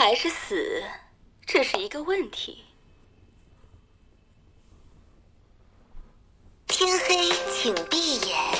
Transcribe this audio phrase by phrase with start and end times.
[0.00, 0.82] 还是死，
[1.44, 2.64] 这是一个问题。
[6.66, 8.59] 天黑，请闭眼。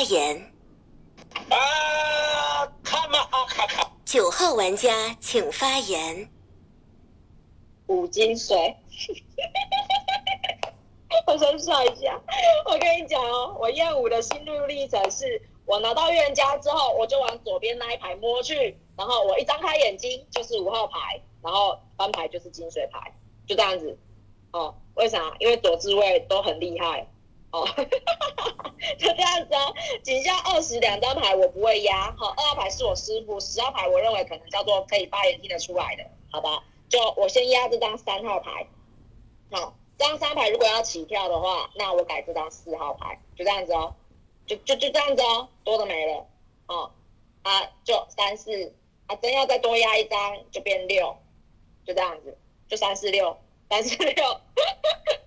[0.00, 0.50] 发言。
[1.50, 3.86] 啊，看嘛，看看。
[4.06, 6.30] 九号玩家请发言。
[7.86, 8.74] 五金水，
[11.26, 12.18] 我先笑一下。
[12.64, 23.12] 我跟你讲哦，我验五的心路历程是，我拿到预言家之后，我就往左边那一排摸去，然后我一张开眼睛就是五号牌，然后翻牌就是金水牌，
[23.46, 23.98] 就这样子。
[24.52, 25.36] 哦，为啥？
[25.40, 27.06] 因为左智位都很厉害。
[27.52, 27.66] 哦，
[28.98, 29.74] 就这样子哦。
[30.02, 36.62] 仅下二十两张牌我不会压，好，二号牌是我师傅，十号牌我认为可能叫做可以发言听得出来的，好吧？
[36.88, 38.66] 就我先压这张三号牌，
[39.50, 43.94] 好，这张三牌如果要起跳的话，那我改这张四号牌，就这样子哦，
[44.46, 46.26] 就就就这样子哦，多的没了，
[46.66, 46.90] 哦，
[47.42, 48.74] 啊，就三四，
[49.06, 51.16] 啊，真要再多压一张就变六，
[51.84, 52.36] 就这样子，
[52.68, 53.38] 就三四六，
[53.70, 54.24] 三四六，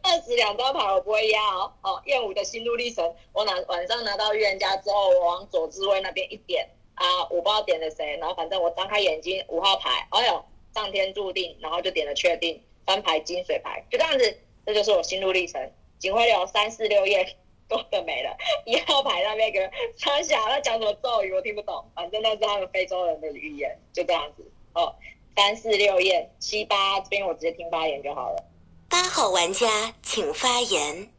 [0.03, 10.43] 二十两张牌我不会压哦，哦，燕舞的心路历程，我拿晚上拿到预言家之后，我往左智慧那边一点，啊，我不知道点了谁，然后反正我张开眼睛，五号牌，哎呦。
[10.73, 15.71] 上天注定，然后就点了确定，翻牌金水牌，就这样子，这就是我心路历程。
[15.99, 17.37] 警徽流三四六页
[17.69, 24.51] 多的没了，一号牌那边个他想他讲什么咒语我听不懂，反正那是他们非洲人的语言，就这样子。
[24.73, 24.95] 哦，
[25.35, 28.43] 三四六页七八这边我直接听发言就好了。
[28.89, 31.09] 八号玩家请发言。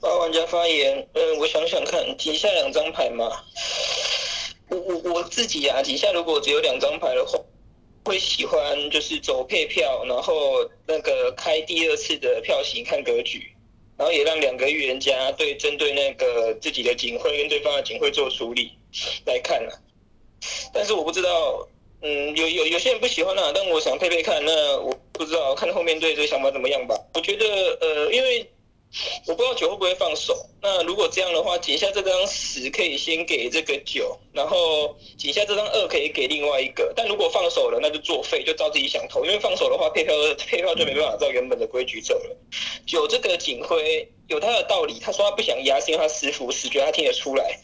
[0.00, 3.30] 八号玩家发言，嗯，我想想看，底下两张牌嘛，
[4.68, 7.38] 我我我自己啊，底下如果只有两张牌的话。
[8.04, 10.32] 会喜欢就是走配票，然后
[10.86, 13.52] 那个开第二次的票型看格局，
[13.96, 18.70] 然后也让两个预言家对针对那个自己的警徽跟对方的警徽做处理
[19.24, 19.82] 来看了。
[20.72, 21.66] 但是我不知道，
[22.06, 26.94] 嗯，有有有些人不喜欢啊，但我想配配看，那我不知道看后面对这个想法怎么样吧。
[27.14, 27.46] 我觉得
[27.80, 28.48] 呃，因为。
[29.26, 30.32] 我不知道九会不会放手。
[30.62, 36.90] 那如果这样的话，底下这张十可以先给这个九，然后底下这张二可以给另外一个。
[36.96, 39.22] 但如果放手了，那就作废，就照自己想投。
[39.24, 40.14] 因为放手的话，配票
[40.48, 42.36] 配票就没办法照原本的规矩走了。
[42.86, 47.60] 九这个警徽有他的道理，他说他不想压，是因为他师傅死，觉得他听得出来。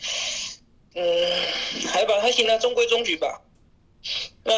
[0.97, 1.31] 嗯，
[1.87, 3.41] 还吧，还行啊，中规中矩吧。
[4.45, 4.53] 那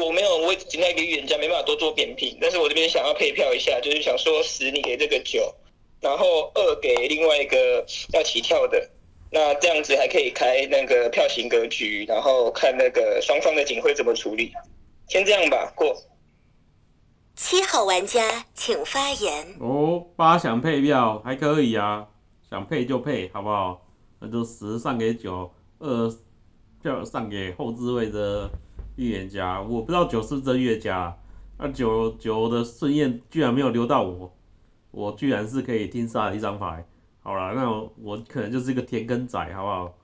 [0.00, 5.54] 我没有，我只那一个预言家没办法多做扁平，但是我这边想要配票一下，就是想说十你给这个九。
[6.00, 8.90] 然后二给另外一个要起跳的，
[9.30, 14.52] 那这样子还可以开那个票型格局，然后看那个双方的警徽怎么处理。
[15.06, 15.96] 先这样吧，过。
[17.36, 19.54] 七号玩家请发言。
[19.60, 22.08] 哦，八想配票还可以啊，
[22.50, 23.86] 想配就配，好不好？
[24.18, 26.12] 那就十上给九，二
[26.82, 28.50] 票上给后置位的
[28.96, 29.60] 预言家。
[29.60, 31.16] 我不知道九是真预言家，
[31.58, 34.32] 那九九的顺验居然没有留到我。
[34.90, 36.86] 我居然是可以听杀一张牌，
[37.22, 39.94] 好了，那我我可能就是一个田根仔，好不好？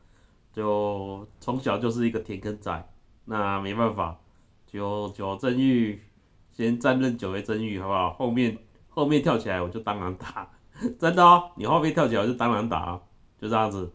[0.51, 2.89] 就从小就是一个田根仔，
[3.27, 4.19] 那没办法，
[4.67, 6.03] 九九真玉
[6.51, 8.13] 先暂任九为真玉，好不好？
[8.15, 8.57] 后面
[8.89, 10.51] 后面跳起来我就当然打，
[10.99, 12.99] 真的哦，你后面跳起来我就当然打，
[13.39, 13.93] 就这样子。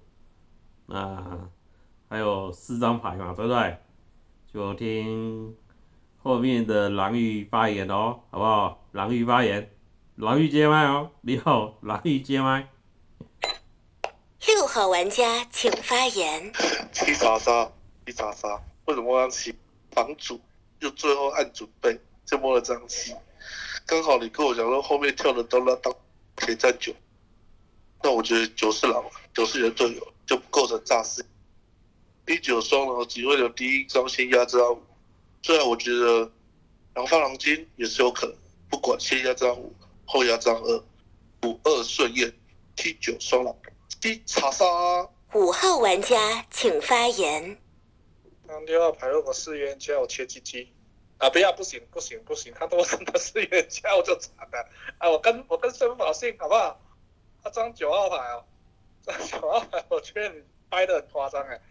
[0.86, 1.50] 那
[2.08, 3.78] 还有四张牌嘛，对不对？
[4.54, 5.58] 就听
[6.22, 8.86] 后面的狼玉发言哦，好不好？
[8.92, 9.68] 狼玉发言。
[10.16, 12.70] 狼玉接麦哦，你好，狼玉接麦。
[14.46, 16.54] 六号玩家请发言。
[16.92, 17.72] 七杀杀，
[18.06, 19.56] 七杀杀，为什么要七
[19.90, 20.40] 房主？
[20.80, 23.16] 就最后按准备，就摸了张七。
[23.88, 25.92] 刚好你跟我讲说后面跳的都拉到
[26.36, 26.94] 可以站九。
[28.04, 29.04] 那我觉得九是狼，
[29.34, 31.26] 九是你的队友，就不构成诈尸。
[32.26, 34.82] 第九双呢，只会有第一张先压这张五，
[35.42, 36.32] 虽然我觉得
[36.96, 38.36] 狼发狼金也是有可能，
[38.70, 39.74] 不管先压这张五，
[40.06, 40.84] 后压这张二，
[41.44, 42.34] 五二顺验
[42.76, 43.54] ，，T 九双狼，
[44.02, 44.66] 七查杀。
[45.34, 47.58] 五号玩家请发言。
[48.48, 50.72] 当六号牌如果是冤家，我切鸡鸡
[51.18, 51.30] 啊！
[51.30, 55.10] 不要，不行，不行，不行，他都真的是冤家，我就惨了啊！
[55.10, 56.80] 我跟我跟孙宝信好不好？
[57.44, 58.46] 他张九号牌哦，
[59.02, 61.60] 张九号牌，我觉得你掰的很夸张哎。
[61.60, 61.62] 莫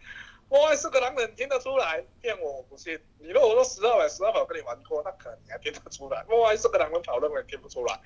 [0.61, 2.03] 爱是个狼人，听得出来？
[2.21, 2.99] 骗我，我不信。
[3.17, 6.23] 你如果说十二百十二百我跟你玩过，那可能你还听得出来。
[6.29, 7.99] 莫爱是个狼人，讨论我也听不出来。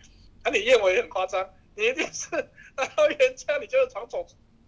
[0.43, 2.29] 那你验我也很夸张，你一定是
[2.75, 4.25] 拿到冤家，你就是从左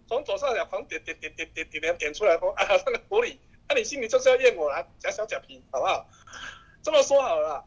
[0.07, 3.37] 从左上角狂点点点点点点点点出来说啊那个狐狸。
[3.69, 6.09] 那你心里就是要验我啦，假小假皮，好不好？
[6.81, 7.63] 这么说好了，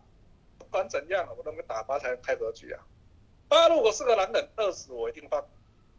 [0.59, 2.83] 不管怎样，我都会打八才开格局啊。
[3.49, 5.41] 八如果是个狼人，二十我一定放；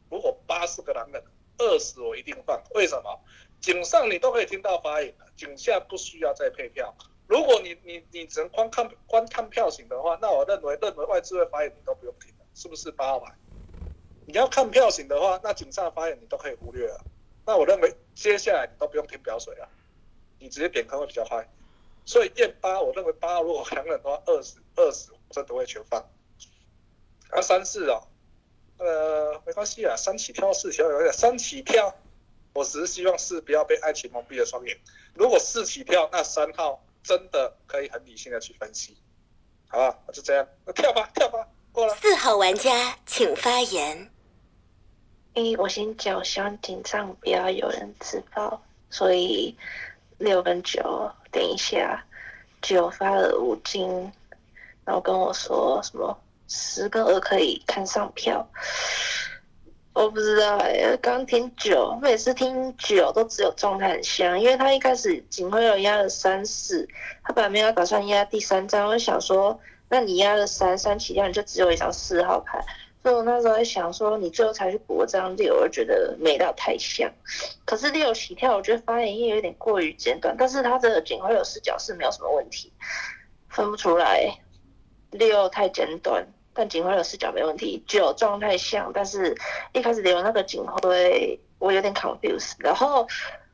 [0.10, 1.24] 如果八是个狼人，
[1.58, 2.62] 二十我一定放。
[2.76, 3.20] 为什么？
[3.64, 6.94] 井上你都可以听到发言了，井下不需要再配票。
[7.28, 13.34] 如果你你你只能光看光看票型的话，那我认为任何外置位发言你都不用听了，是不是八号牌？
[14.28, 17.02] 你要看票型的话，那井上发言你都可以忽略了。
[17.46, 19.70] 那我认为接下来你都不用听表水了。
[20.40, 21.50] 你直接点坑会比较快，
[22.04, 26.02] 所以验八，我认为八如果两人的话，二十二十真的会全放。
[27.30, 28.04] 啊三四哦，
[28.78, 31.96] 呃没关系啊，三起跳四起跳有点三起跳，
[32.54, 34.78] 我只是希望四不要被爱情蒙蔽了双眼。
[35.14, 38.98] 如果四起跳，那三号真的可以很理性的去分析，
[39.68, 40.00] 好吧？
[40.08, 41.96] 那就这样，那跳吧跳吧，过了。
[41.96, 44.10] 四号玩家请发言。
[45.34, 49.58] 诶，我先讲，希望紧张不要有人自爆，所以。
[50.20, 52.02] 六跟九，等一下，
[52.62, 54.10] 九发了五金，
[54.86, 56.18] 然后跟我说什么
[56.48, 58.48] 十跟二可以看上票，
[59.94, 66.88] 我不知道哎，刚听九，每次听九都只有状态很像，因为他一开始警徽有压了三四，
[67.24, 69.60] 他本来没有打算压第三张，我就想说，
[69.90, 72.60] 那你压了三三起跳，你就只有一张四号牌。
[73.04, 77.12] 所以我那时候在想说，你最后才去补这张六，我觉得没到太像。
[77.64, 82.74] 可是六起跳，我觉得发言也有点过于简短，但是他的警徽有视角是没有什么问题，
[83.50, 84.40] 分不出来。
[85.12, 87.84] 六太简短，但警徽的视角没问题。
[87.88, 89.36] 九状态像，但是
[89.74, 92.54] 一开始留那个警徽，我有点 confused。
[92.60, 93.08] 然后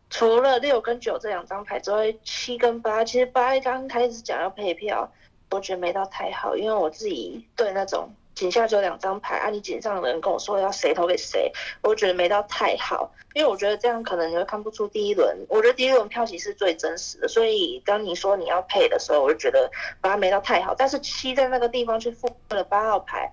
[0.09, 5.11] 除了六跟九这两张牌之外，七跟八，其实八刚开始讲要配票，
[5.51, 8.09] 我觉得没到太好，因为我自己对那种。
[8.39, 11.51] 井下只有两张牌，啊，你井上的人跟我说要谁投给谁，
[11.81, 19.69] 我觉得没到太好，因为我觉得这样可能你会看不出第一轮，我觉得第一轮票型是最真实的，所以当你说你要配的时候，我就觉得
[19.99, 20.73] 把它没到太好。
[20.73, 23.29] 但是七在那个地方去复刻了八号牌，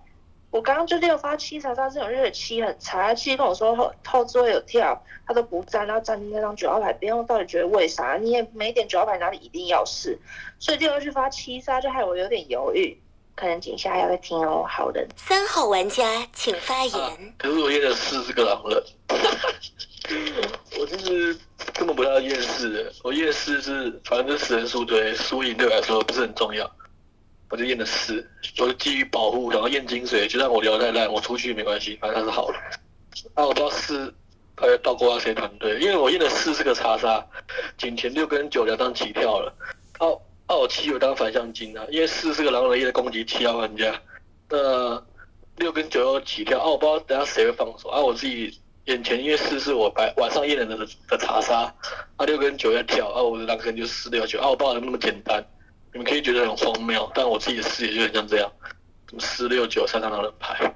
[0.51, 8.17] 我刚刚就六发七查查这种，日七很差，七跟我说后后置位有跳，他都不站，然后站那张九号牌，别人到底觉得为啥？
[8.17, 10.19] 你也没点九号牌哪里一定要是，
[10.59, 12.99] 所以第二去发七杀就害我有点犹豫。
[13.37, 15.07] 可能井下要再听哦，好的。
[15.15, 17.35] 三号玩家请发言。
[17.37, 18.83] 可是我验了四是个狼人，
[20.81, 21.39] 我就是
[21.75, 26.69] 根本不要验四的，我验四是反正死人数对输赢对我来说不是很重要，
[27.51, 28.27] 我就验了四，
[28.59, 32.55] 我就基于保护，然后验金水，就算我聊太烂，我出去没关系，反正他是好的。
[33.35, 34.15] 啊，我不知道四
[34.57, 37.23] 他到过到谁团队，因为我验了四是个查杀，
[37.77, 39.53] 仅前六跟九两张起跳了，
[40.01, 40.19] 哦。
[40.49, 44.01] 二七有当反向金啊，因为四是个狼人一的攻击七号玩家，
[44.49, 45.05] 那
[45.57, 50.77] 六跟九要起跳，啊我不知道等下谁会放手啊，我自己眼前因为四是我白晚上验人的
[51.09, 51.75] 的查杀，
[52.17, 55.45] 啊六跟九要跳，啊我的狼人就四六九，啊我不知道那么简单，
[55.93, 58.53] 你们可以觉得很荒谬，但我自己的视野就很像这样，
[59.19, 60.75] 四六九三张狼人牌，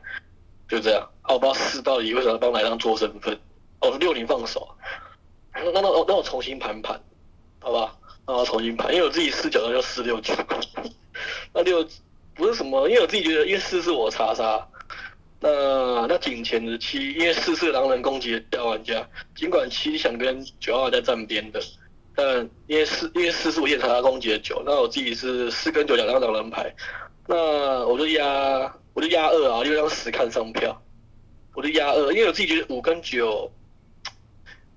[0.68, 3.38] 就这样，啊我不知道四到底为什么要帮来当做身份，
[3.80, 4.68] 哦六零放手，
[5.54, 7.00] 那那那那我重新盘盘，
[7.60, 7.96] 好吧？
[8.30, 10.32] 啊，重新排，因为我自己视角叫四六九，
[11.52, 11.84] 那六
[12.34, 14.64] 不是什么，因为我自己觉得，因为四是我查杀，
[15.40, 21.60] 那那警前的七，因为四是狼人攻击的掉玩家，尽管七想跟九号在站边的，
[22.14, 26.72] 但因为四因为四是我验查他攻击的九，那我自己是四跟九两张狼人牌，
[27.26, 30.80] 那我就压我就压二啊，六张十看上票，
[31.54, 33.50] 我就压二，因为我自己觉得五跟九，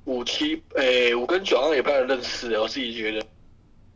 [0.06, 3.26] 五七诶五跟九好像也不太认识，我自己觉得。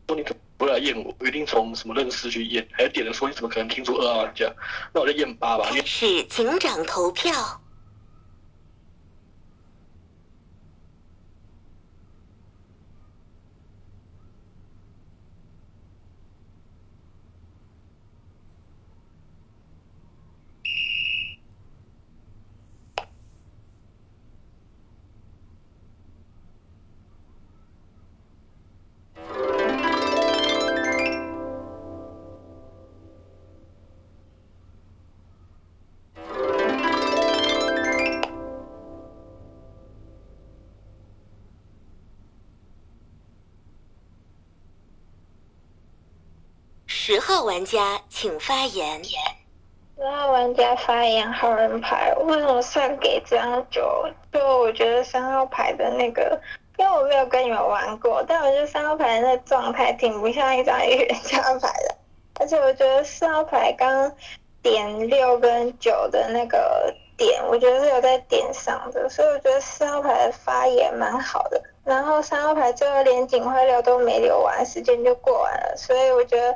[0.07, 4.49] 说你可不来验我，我一定从什么认识去验，还点了说你怎么可能听出二号玩家？
[4.93, 5.67] 那我就验八吧。
[5.69, 7.33] 开始警长投票。
[47.47, 49.01] 玩家请发言。
[49.05, 54.05] 十号玩家发言，好人牌为什么算给这张九？
[54.33, 56.37] 就我觉得三号牌的那个，
[56.77, 61.95] 因为我没有跟你们玩过，但我觉得三号牌的那状态挺不像一张预言家牌的，
[62.41, 64.11] 而且我觉得四号牌刚
[64.61, 71.63] 点六跟九的那个点，我觉得是有在点上的，所以我觉得四号牌的发言蛮好的。
[71.85, 76.53] 然后三号牌最后连警徽流都没留完，时间就过完了，所以我觉得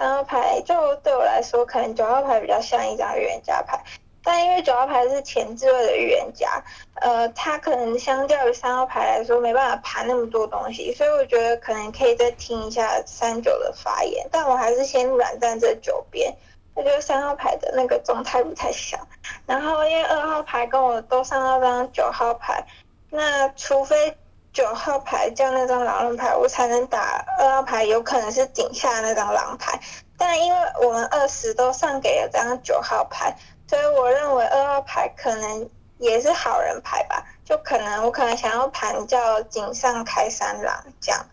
[0.00, 3.78] 三号牌就对我来说，可能九号牌比较像一张预言家牌。
[4.24, 6.64] 但因为九号牌是前置位的预言家，
[7.02, 14.26] 呃，他可能相较于三号牌来说没办法盘那么多东西，所以我觉得可能可以再听一下三九的发言。
[14.32, 16.34] 但我还是先软站这九边，
[16.72, 18.98] 我觉得三号牌的那个状态不太像。
[19.44, 22.64] 然后因为二号牌跟我都上到张九号牌，
[23.10, 24.16] 那除非
[24.52, 29.80] 九号牌叫那张狼人牌，我才能打二号牌，有可能是顶下那张狼牌。
[30.16, 33.36] 但因为我们二十都上给了张九号牌。
[33.68, 41.24] 所以我认为二号牌可能也是好人牌吧，就可能我可能想要盘叫井上开三狼这样。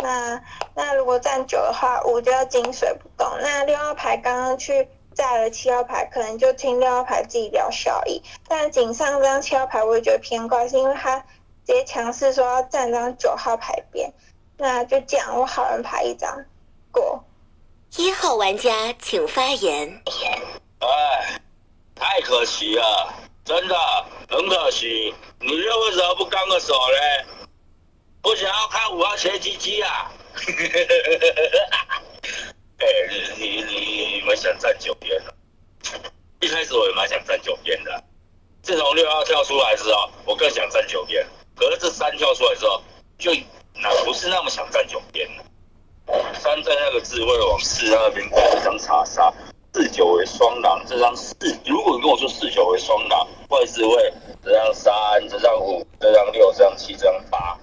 [0.00, 0.42] 那
[0.74, 3.28] 那如果站九的话，五就要金水不动。
[3.40, 8.20] 那六号牌刚刚去炸了七号牌，可能就听六号牌自己聊效益。
[8.48, 11.24] 但井上这张七号牌我也觉得偏怪，是因为他
[11.66, 14.12] 直接强势说要站张九号牌边。
[14.56, 16.44] 那就讲我好人牌一张
[16.90, 17.24] 过。
[17.96, 20.02] 一号玩家请发言。
[20.80, 21.40] 哎。
[21.96, 23.76] 太可惜了，真的
[24.28, 25.14] 很可惜。
[25.38, 27.24] 你又为什么不刚个手嘞？
[28.20, 30.10] 不想要看五号切鸡鸡啊？
[32.78, 32.86] 哎，
[33.38, 35.32] 你你你们想站九边了？
[36.40, 38.04] 一开始我也蛮想站九边的，
[38.60, 41.24] 自从六号跳出来之后，我更想站九边。
[41.56, 42.82] 可是这三跳出来之后，
[43.18, 43.32] 就
[43.74, 45.44] 那不是那么想站九边了。
[46.34, 49.32] 三在那个智慧往四那边挂一张查杀。
[49.72, 51.34] 四九为双狼，这张四，
[51.66, 54.94] 如果你跟我说四九为双狼，怪智慧，这张三，
[55.28, 57.58] 这张五，这张六，这张七，这张八，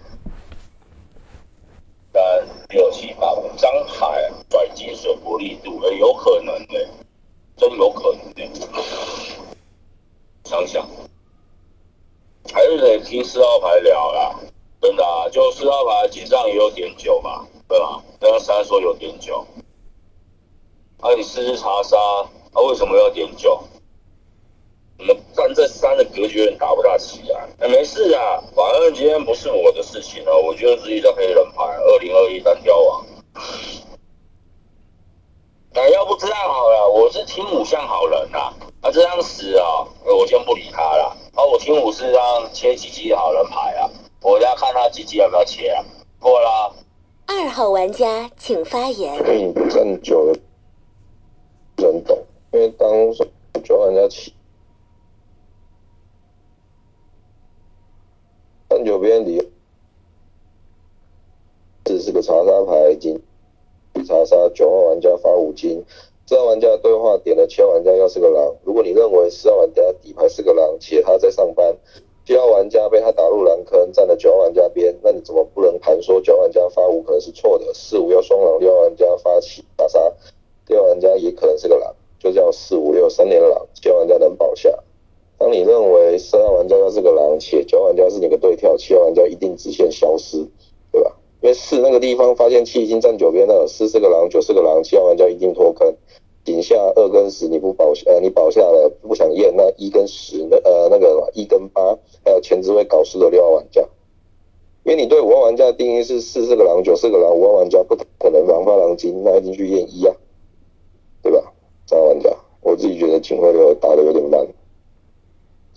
[2.12, 6.86] 三六七八五张牌拽金水不力度，哎，有可能的，
[7.56, 8.68] 真有可能的。
[10.44, 10.86] 想想，
[12.54, 14.36] 还是得听四号牌聊啦，
[14.82, 18.02] 真的啊，就四号牌井上也有点九嘛，对吧？
[18.20, 19.46] 那三说有点九。
[21.00, 21.98] 啊，你试试查杀，
[22.54, 23.64] 啊，为什么要点九？
[25.00, 27.48] 我们站这三的格局打不大起来。
[27.60, 30.38] 哎，没事啊，反正今天不是我的事情了。
[30.38, 33.06] 我觉得自己叫黑人牌，二零二一单挑王。
[35.74, 38.54] 哎，要不这样好了，我是听五像好人呐。
[38.82, 41.18] 啊，这张十啊，我先不理他了。
[41.34, 43.90] 啊，我听五是让切几级好人牌啊，
[44.22, 45.84] 我要看他几级要不要切啊。
[46.20, 46.76] 过了。
[47.26, 49.18] 二号玩家请发言。
[49.26, 50.40] 嗯，站久了。
[51.78, 53.28] 人懂，因为当时
[53.64, 54.34] 九号玩家起
[58.70, 59.52] 三九边里，
[61.84, 63.20] 这是个查杀牌金，
[64.06, 65.84] 查杀九号玩家发五金，
[66.32, 71.76] 四号玩家对话点了七号玩家要是个狼，如果你认为四号玩家底牌是个狼，且他在上班，
[72.26, 77.74] 七号玩家被他打入狼坑，站了九号玩家边，那你怎么不能盘说九号玩家发五可能是错的？
[77.74, 80.00] 四五要双狼，六号玩家发起查杀。
[80.68, 84.70] 六号玩家也可能是个狼，就叫四五六三连狼，七号玩家能保下。
[85.38, 90.48] 当你认为四号玩家要是个狼，且九玩家是你个对跳，七号玩家一定直线消失，
[90.94, 91.12] 对吧？
[91.42, 95.94] 因为四那个地方发现七已经站九边了，四是个狼，九是个狼，七号玩家一定脱坑。
[96.44, 101.82] 顶下二跟十你不保呃你保下了不想验，那一跟十那呃那个一跟八
[102.24, 103.82] 还有前置位搞事的六号玩家，
[104.84, 110.16] 因为你对五号玩家的定义是四是个狼，九是个狼，五号玩家不可能狼发狼金，那一定去验一啊。
[111.24, 111.54] 对吧？
[111.86, 114.44] 三玩家，我自己觉得警徽流打的有点慢，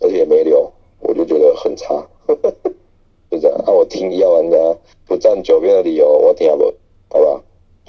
[0.00, 2.09] 而且也没留，我就觉得很差，
[3.30, 3.62] 就这样。
[3.66, 4.56] 按我听一号玩家
[5.06, 6.73] 不站九边的理由，我听不，
[7.11, 7.43] 好吧？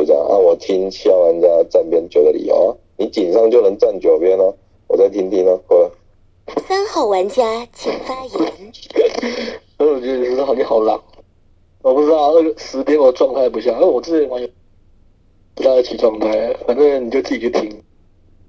[0.05, 0.25] 就这样。
[0.27, 4.53] 按我听七号玩家站边九的理由啊，你井上就能站九边哦，
[4.87, 5.89] 我再听听哦，过来。
[6.67, 8.53] 三号玩家请发言。
[9.79, 11.01] 我觉得是好你好浪，
[11.81, 14.47] 我不知道那个十边我状态不像，因为我之前玩游。
[15.55, 17.81] 不大一起状态，反正你就自己去听。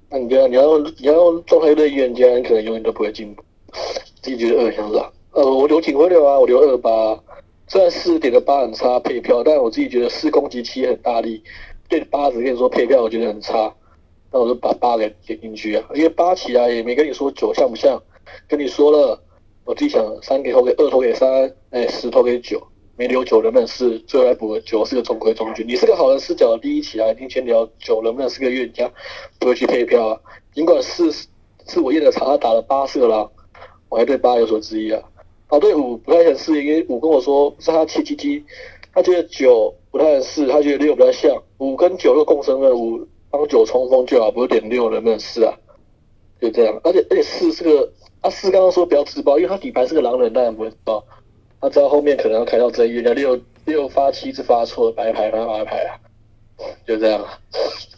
[0.09, 3.41] 那你要你要用你要用状态对预言家，你可能永远都不会进步。
[4.21, 4.97] 自己觉得二像是
[5.31, 6.91] 呃，我留警徽流啊，我留二八。
[7.67, 11.43] 虽然四点的八很差配票，但我自己觉得四攻击七很大力，
[11.89, 13.73] 对八只跟你说配票，我觉得很差。
[14.31, 18.01] 那我就把八给点进去啊，因为八起来也没跟你说九像不像，
[18.47, 19.21] 跟你说了，
[19.63, 22.61] 我自己想三给投给二投给三，哎十投给九，
[22.97, 25.63] 没留九能不能是最后来补个九是个中规中矩。
[25.63, 28.89] 你是个好的视角，第一起来一定先聊九能不能是个冤家，
[29.39, 30.19] 不会去配票啊。
[30.53, 31.11] 尽管四
[31.65, 33.29] 是我验的查，他打了八是个狼，
[33.89, 35.01] 我还对八有所质疑啊。
[35.49, 38.43] 他对五不太很适应，因为五跟我说是他七七七，
[38.93, 41.41] 他觉得九不太适，他觉得六比较像。
[41.59, 45.53] 五跟九又共生了，五帮九冲锋就好，不会点六能不能是啊？
[46.39, 51.03] 就这样，而且而且四是个，啊四刚刚说不要自爆，因为他底牌是个狼人，当然不会自爆。
[51.59, 55.97] 他知道后面可能要开到真冤家，六六发七是发错了，白牌发白牌啊，
[56.85, 57.23] 就这样。
[57.23, 57.39] 啊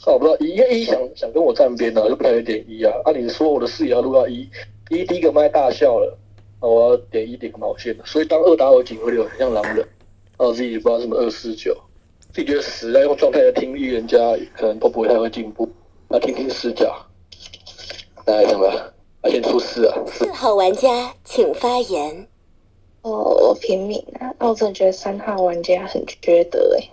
[0.06, 2.94] 我不知道一，因为一想想跟我站边呢，就不太会点一啊。
[3.04, 4.50] 按理说我的视野要录到一，
[4.90, 6.18] 一第一个麦大笑了，
[6.68, 9.88] 我要点一点毛线所以当二打二警徽流很像狼人，
[10.38, 11.76] 那我自己不知道什么二四九，
[12.34, 14.18] 自己觉得死在用状态来听预言家，
[14.56, 15.70] 可能都不会太会进步。
[16.08, 17.06] 那听听视角，
[18.26, 18.94] 来怎么？
[19.22, 20.02] 要先出事啊。
[20.08, 22.28] 四号玩家请发言。
[23.02, 26.90] 哦，我平民啊，那我真的觉得三号玩家很缺德哎。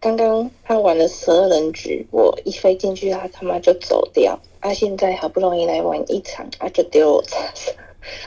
[0.00, 4.38] 刚刚他玩了十二人局，我一飞进去，他他妈就走掉。
[4.60, 7.72] 啊，现在好不容易来玩一场，啊，就丢我叉叉。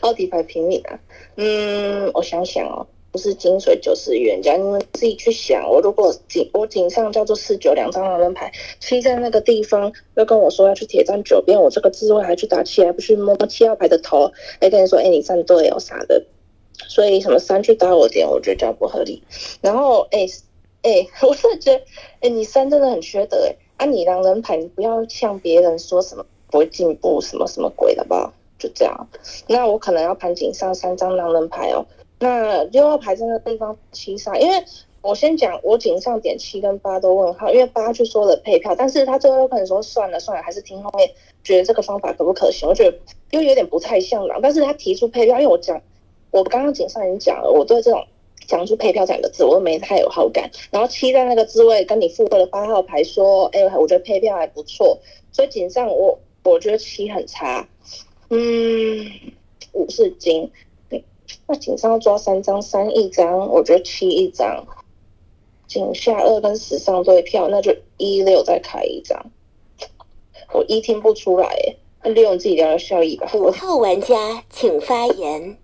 [0.01, 0.99] 奥迪牌平民啊，
[1.37, 5.69] 嗯，我想想哦，不是金水就是预言家，你们自己去想。
[5.69, 16.25] 我如果井我井上叫做四九两张狼人牌，七在那个地方又跟我说要去铁站九边，我这个智慧还去打七，还不去摸七号牌的头，还跟你说，哎，你站队哦啥的。
[16.89, 19.23] 所以什么三去打我点，我觉得这样不合理。
[19.61, 20.27] 然后，哎
[20.81, 21.83] 哎， 我是觉得，
[22.19, 23.55] 哎，你三真的很缺德哎。
[23.77, 28.33] 啊，你狼人牌，你不要向别人说什么不会进步，什么什么鬼的吧？
[28.57, 29.07] 就这样。
[29.47, 31.85] 那我可能要盘井上三张狼人牌哦。
[32.19, 34.63] 那六号牌在那地方七杀，因为
[35.01, 41.09] 我先讲，我井上点七跟八都问号，因为八去说了配票，但是他最后可能说算了算了，还是听后面
[41.43, 42.67] 觉得这个方法可不可行？
[42.67, 42.97] 我觉得
[43.31, 45.81] 又有点不太像狼，但是他提出配票，因为我讲。
[46.31, 48.05] 我刚刚井上已经讲了，我对这种
[48.45, 50.51] 讲出配票这两个字，我都没太有好感。
[50.69, 54.99] 然后七在那个滋味跟你复刻的八号牌说，哎，我觉得配票还不错，
[55.31, 57.65] 所以井上我我觉得七很差。
[58.29, 59.05] 嗯，
[59.73, 60.51] 五是金，
[61.47, 64.65] 那井上要抓三张，三一张，我觉得七一张。
[65.67, 69.31] 井下二跟十上对票，那就一六再开一张。
[70.53, 73.29] 我一听不出来，那利用自己的效益吧。
[73.33, 75.57] 五号玩家请发言。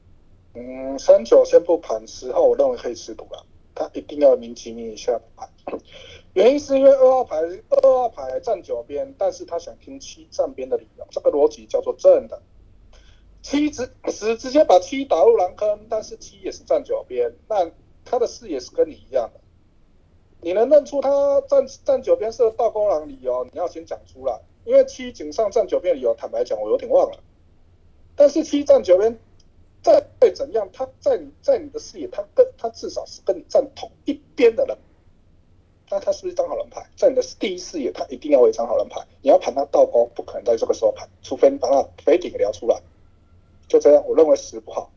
[0.53, 5.47] 嗯，三九先不盘，十号我认为可以吃毒了，他一定要明其名一下盘。
[6.33, 7.37] 原因是因为二号牌
[7.69, 12.41] 二号牌站九边，但是他想听七站边的理由，这个逻辑叫做正的。
[13.41, 17.69] 七直十直接把七打入狼坑，但是七也是站九边，那
[18.05, 19.39] 他的视野是跟你一样的。
[20.41, 24.39] 你能认出他站站九边是倒钩狼理由，你要先讲出来。
[24.65, 27.19] 因为七井上站九边理由，坦白讲我有点忘了。
[28.15, 29.19] 但是七站九边。
[29.83, 34.77] 再怎样，他在你在你的视野，他跟他至少是跟你站同一边的人，
[35.89, 36.87] 那他是不是一张好人牌？
[36.95, 39.01] 在你的第一视野，他一定要为一张好人牌。
[39.23, 42.79] 你要盘他倒钩，不可能在这个时候盘，除非你把他飞顶聊出来。
[43.71, 44.91] 就这样，我认为十不好。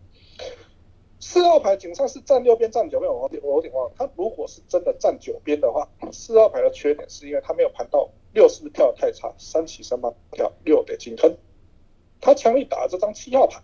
[1.20, 3.94] 四号牌井上是站六边站九边，我我有点忘了。
[3.96, 9.32] 他如果是真的站九边的话，四号牌的缺点是因为他没有盘到六，是不是跳的太差？
[9.38, 11.36] 三起三八跳六得进坑，
[12.20, 13.62] 他强力打了这张七号牌。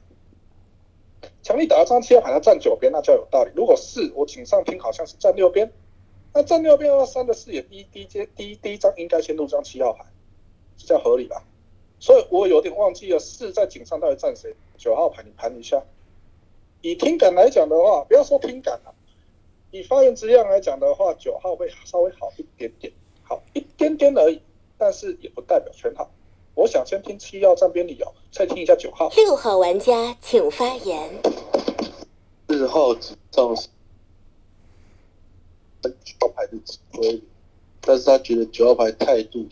[1.43, 3.51] 强力打了张七号牌，他站九边，那就有道理。
[3.57, 5.73] 如果是我井上听好像是站六边，
[6.33, 10.07] 那站六边二三的视野第一第一阶第一第一张应该先录张七号牌，
[10.77, 11.43] 这叫合理吧？
[12.01, 14.55] 所以我有点忘记了四在井上到底站谁？
[14.79, 15.83] 九号牌你盘一下。
[16.81, 18.95] 以听感来讲的话，不要说听感了，
[19.71, 22.91] 以发言质量来讲的话，九号会稍微好一点点，
[23.23, 24.41] 好一点点而已，
[24.79, 26.11] 但是也不代表全好。
[26.55, 29.11] 我想先听七号站边理由，再听一下九号。
[29.11, 31.11] 六号玩家请发言。
[32.49, 33.69] 四号指上是
[35.83, 37.23] 九号牌的指挥，
[37.83, 39.47] 但是他觉得九号牌态度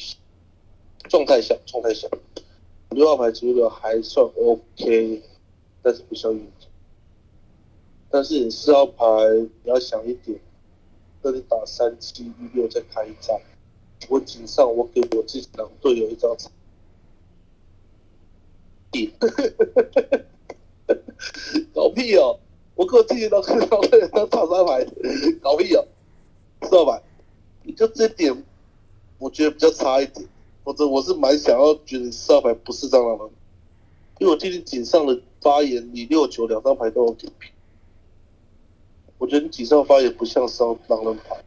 [1.10, 2.08] 状态小，状态小。
[2.90, 5.22] 六号牌指挥还算 OK，
[5.82, 6.66] 但是不像运气。
[8.10, 9.04] 但是你四号牌
[9.62, 10.40] 你要想一点，
[11.22, 13.38] 这里打三七一六再开一张，
[14.08, 16.34] 我井上我给我自己的队友一张。
[21.74, 22.38] 搞屁哦！
[22.74, 23.58] 我给我自己当当
[24.10, 24.82] 当长沙牌，
[25.42, 25.86] 搞屁哦！
[26.62, 27.02] 知道吧？
[27.62, 28.42] 你就这点，
[29.18, 30.26] 我觉得比较差一点。
[30.68, 33.30] 否则我是蛮想要觉得四号牌不是蟑螂的，
[34.18, 37.50] 因为我今天井上的发言，你六九两张牌都有点平。
[39.16, 41.42] 我觉得你井上发言不像烧狼人牌，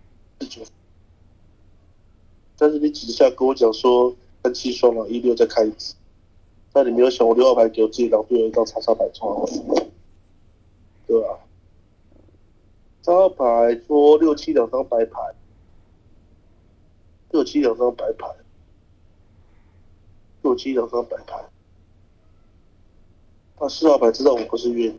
[2.57, 5.93] 但是你几下跟我讲说三七双狼一六再开一次。
[6.73, 9.47] 那你没有想我六号牌给我自己狼队有一张叉叉牌冲，
[11.05, 11.37] 对吧？
[13.03, 15.19] 三号牌说六七两张白牌，
[17.29, 18.27] 六七两张白牌，
[20.41, 21.43] 六七两张白牌。
[23.59, 24.97] 那四号牌知道我不是冤，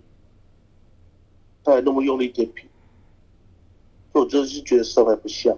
[1.64, 2.68] 他还那么用力点评，
[4.12, 5.56] 所以我就是觉得四号牌不像。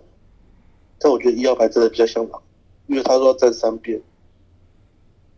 [0.99, 2.41] 但我觉得一号牌真的比较像狼，
[2.87, 4.01] 因为他说要站三遍。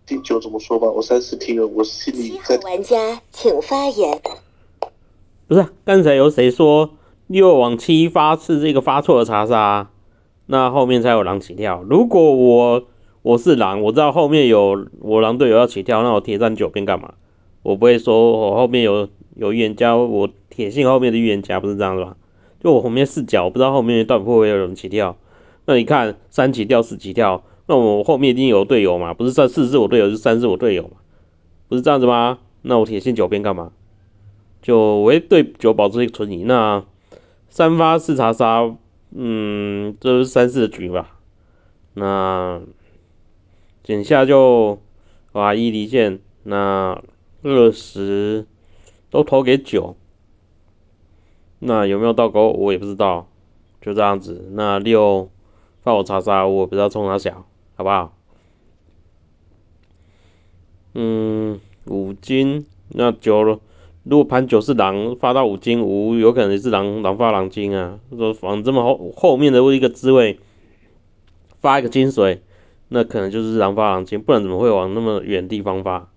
[0.07, 4.23] 第九怎么说吧，我三次听了，我心里七玩家请发言。
[5.49, 6.91] 不是啊，刚才有谁说
[7.27, 9.91] 六往七发是这个发错的查杀，
[10.47, 11.83] 那后面才有狼起跳。
[11.83, 12.85] 如果我
[13.27, 17.15] 我是狼，我知道后面有我狼队友要起跳，那我铁站九边干嘛？
[17.65, 22.17] 我不会说我后面有有预言家，我铁信后面的预言家不是这样的吧？
[22.61, 25.17] 就我后面四角，我不知道后面到底会不会有人起跳。
[25.65, 29.13] 那你看三起跳四起跳，那我后面一定有队友嘛？
[29.13, 30.91] 不是三四是我队友，是三是我队友嘛？
[31.69, 32.39] 不是这样子吗？
[32.63, 33.73] 那我铁信九边干嘛？
[34.63, 36.45] 就我会对九保持一个存疑。
[36.45, 36.85] 那
[37.49, 38.73] 三发四查杀，
[39.17, 41.19] 嗯，这是三四的局吧？
[41.95, 42.61] 那
[43.87, 44.81] 减下就
[45.31, 47.01] 哇一离线，那
[47.45, 48.45] 二十
[49.11, 49.95] 都投给九，
[51.61, 53.29] 那有没有倒钩我也不知道，
[53.81, 54.51] 就这样子。
[54.51, 55.31] 那六
[55.85, 57.47] 放我查杀，我不知道冲哪小，
[57.77, 58.13] 好不好？
[60.95, 63.61] 嗯，五金那九了。
[64.03, 68.01] 如果盘九是狼发到五金五，有可能是狼狼发狼金啊。
[68.11, 70.41] 说往这么后后面的一个滋味
[71.61, 72.43] 发一个金水，
[72.89, 76.11] 那可能就是狼发狼金，不然怎么会往那么远地方发？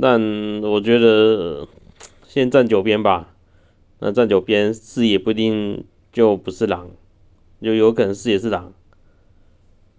[0.00, 1.66] 但我觉得
[2.26, 3.34] 先站九边吧。
[3.98, 6.90] 那站九边四也不一定就不是狼，
[7.60, 8.72] 就有可能四也是狼，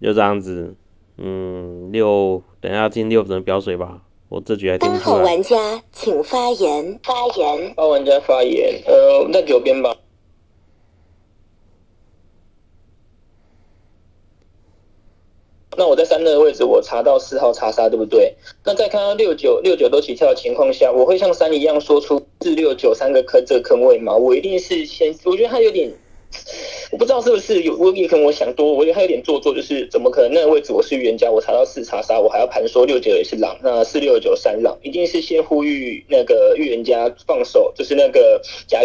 [0.00, 0.74] 就这样子。
[1.18, 4.02] 嗯，六等一下听六人表水吧。
[4.28, 5.16] 我这局还听不出来。
[5.16, 6.98] 三号玩家请发言。
[7.02, 7.74] 发言。
[7.76, 9.94] 八玩家发言，呃，我们在九边吧。
[15.76, 18.34] 那我在三的位置，我查到四号查杀，对不对？
[18.64, 24.14] 那在看到六九六九都起跳的情况下，我会像三一样说出四六九三个坑这个坑位吗？
[24.14, 25.90] 我一定是先，我觉得他有点，
[26.90, 38.80] 我不知道是不是有，我也可能我想多，我觉得他有点做作，就是怎么可能那个位置我是预言家，我查到四查杀，我还要盘说六九也是狼，那四六九三狼，一定是先呼吁那个预言家放手，就是那个假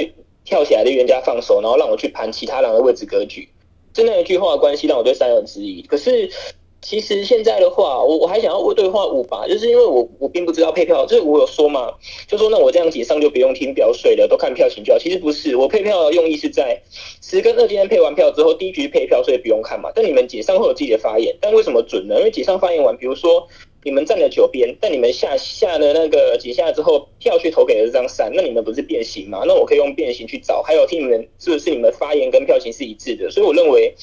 [0.46, 3.50] 跳起来的预言家放手，然后让我去盘其他狼的位置格局。
[3.94, 6.30] 是那一句话关系让我对三有质疑，可是。
[6.80, 11.92] 其实现在的话，我我还想要对话五吧，就是因为我我并不知道配票，就是我有说嘛，
[12.28, 15.00] 就说那我这样解上就不用听表水了，都看票型就好。
[15.00, 16.82] 其实不是，我配票的用意是在
[17.22, 19.92] 十跟二今天配完票之后，第一局配票，所以不用看嘛。
[19.94, 22.20] 但你们解上会有自己的发言，但为什么准呢？
[22.20, 23.48] 因为解上发言完，比如说
[23.84, 29.44] 你们站在九边，但你们下下的那个几下之后，票去投给了这张三，那你们不是变形嘛？
[29.48, 33.32] 那我可以用变形去找，还有听你们是不是你们发言跟票型是一致的？
[33.32, 33.96] 所以我认为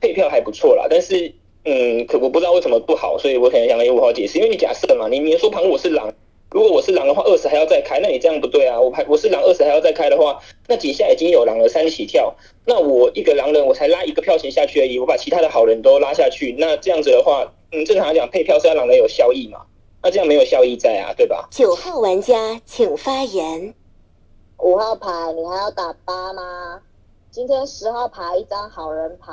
[0.00, 1.32] 配票还不错啦，但是。
[1.64, 4.38] 嗯，可我不知道为什么不好，所以我可能想给五号解释。
[4.38, 6.12] 因为你假设嘛，你明说盘我是狼，
[6.50, 8.80] 如果我是狼的话，二十还要再开，那你这样不对啊。
[8.80, 19.60] 我盘我是狼，二十还要再开的话，那底下已经有狼了，三起跳，那我一个狼人我才拉一个票型下去而已，我把其他的好人都拉下去，那这样子的话，嗯，正常来讲配票是要狼人有效益嘛，
[20.02, 21.48] 那这样没有效益在啊，对吧？
[21.50, 23.74] 九号玩家请发言。
[24.60, 26.80] 五号牌你还要打八吗？
[27.30, 29.32] 今天十号牌一张好人牌，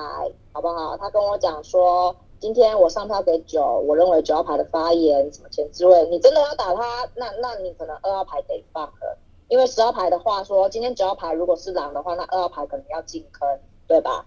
[0.52, 0.98] 好不好？
[0.98, 2.16] 他跟我讲说。
[2.38, 13.48] 今天我上票给九，我认为九号牌的发言什么前置位，你真的要打他，那那你可能二号牌得放了，因为十号牌的话说，今天九号牌如果是狼的话，那二号牌可能要进坑，
[13.88, 14.26] 对吧？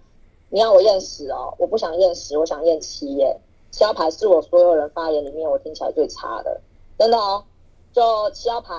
[0.49, 3.39] 你要我验十哦，我不想验十，我想验七耶。
[3.71, 6.61] 七号牌是我所有人发言里面我听起来最差的，
[6.99, 7.45] 真的哦，
[7.93, 8.75] 就七号牌。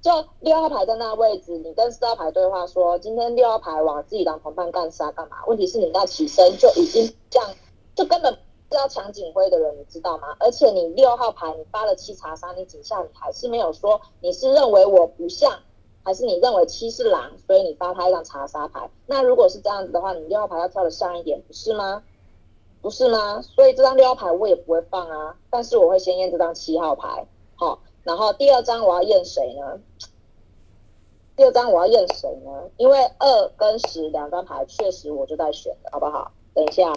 [0.00, 5.38] 就六号牌在那位置，你跟四号牌对话说，今天六号牌往自己当同伴干杀干嘛？
[5.46, 7.50] 问题是你那起身就已经这样，
[7.96, 10.36] 就根本是要抢警徽的人，你知道吗？
[10.38, 15.52] 而且你六号牌你发了七查杀，你警下你还是没有说你是认为我不像，
[16.04, 18.88] 还是你认为七是狼，所以你发他一张查杀牌。
[19.06, 22.04] 那如果是这样子的话，你六号牌要跳的像一点，不是吗？
[22.80, 23.42] 不是吗？
[23.42, 27.80] 所以这张六号牌我也不会放啊，但是我会先验这张七号牌，好。
[28.08, 29.80] 然后第二张我要验谁呢？
[31.36, 32.70] 第二张我要验谁呢？
[32.78, 36.32] 因为二跟十两张牌确实我就在选的，好不好？
[36.54, 36.90] 等一下，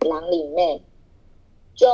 [0.00, 0.82] 狼里面，
[1.76, 1.88] 就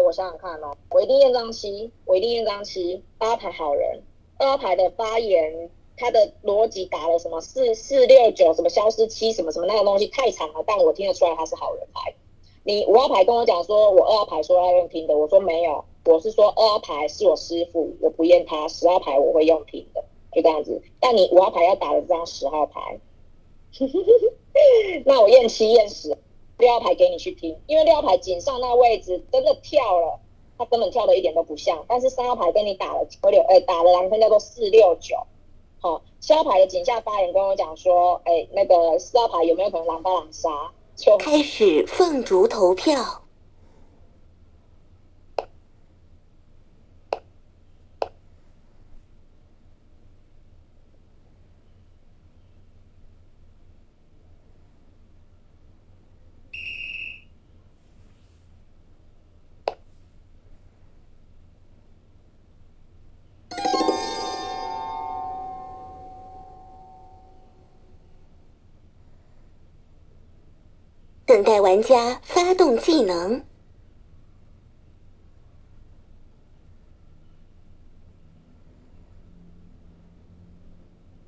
[0.00, 4.02] 我想想看哦，我一定验张七，我一定验张七，八牌好人，
[4.38, 5.70] 二牌的发言。
[5.96, 12.16] 他的逻辑打了什么四四六九什么消失七什么什么那个东西太长了，但我听得出来他是好人牌。
[12.66, 20.80] 你五号牌跟我讲说，我二号牌说要用听的，我说没有，我是说二号牌是我师傅，我不验他，十号牌我会用听的，就这样子。
[20.98, 22.98] 但你五号牌要打的这张十号牌，
[25.04, 26.16] 那我验七验十，
[26.56, 30.18] 六号牌给你去听，因为六号牌井上那位置真的跳了，
[30.56, 31.84] 他根本跳的一点都不像。
[31.86, 35.18] 但是三号牌跟你打了九六，哎，打了狼分叫做四六九。
[35.80, 40.48] 好，七号牌的井下发言跟我讲说，哎，那个四号牌有没有可能狼发狼杀？
[41.18, 43.23] 开始凤竹投票。
[71.44, 73.42] 待玩家发动技能，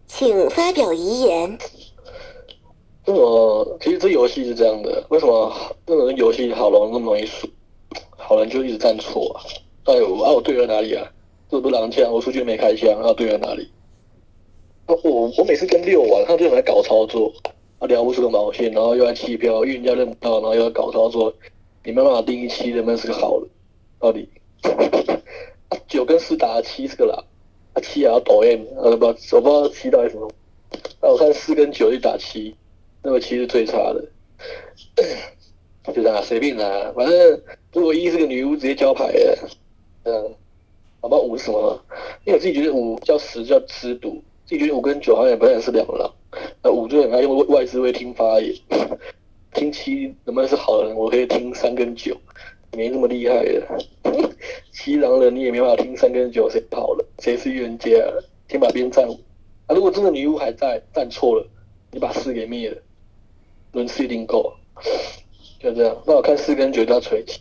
[0.08, 1.58] 请发表遗言。
[3.04, 3.78] 为什么？
[3.80, 5.54] 其实这游戏是这样的，为什么
[5.86, 7.48] 这种游戏好人那么容易输？
[8.16, 9.38] 好人就一直站错啊！
[9.84, 11.06] 哎呦，啊我对了哪里啊？
[11.48, 13.70] 这不狼枪，我出去没开枪，啊对了哪里？
[14.86, 17.32] 我我每次跟六玩，他就很搞操作。
[17.78, 21.34] 啊，聊不出个毛线，然后又要弃票，预言家认不到，然后又要搞操作，
[21.84, 23.46] 你没办法定义七能不能是个好的，
[23.98, 24.28] 到底？
[25.88, 27.24] 九跟四打七是个狼，
[27.74, 30.30] 啊七也要抖 M，啊不，我不知道七到底什么。
[31.00, 32.54] 那我看四跟九去打七，
[33.02, 34.04] 那么七是最差的，
[35.92, 39.38] 就这样随便拿，反正如果一是个女巫，直接交牌的，
[40.04, 40.34] 嗯，
[41.00, 41.80] 好吧五是什么？
[42.24, 46.12] 因为我自己觉得五叫十叫吃毒，自己觉得五跟九好像也不太是两个狼。
[46.62, 48.54] 那五就很爱用外资会听发言，
[49.52, 50.94] 听七能不能是好人？
[50.94, 52.16] 我可以听三跟九，
[52.72, 53.66] 没那么厉害的。
[54.72, 57.04] 七狼人你也没办法听三跟九，谁跑了？
[57.20, 57.88] 谁是预言家？
[58.48, 59.08] 先把边站。
[59.66, 61.46] 啊，如果真的女巫还在，站错了，
[61.90, 62.76] 你把四给灭了，
[63.72, 64.52] 轮次一定够。
[65.58, 67.40] 就这样，那我看四跟九都要锤七，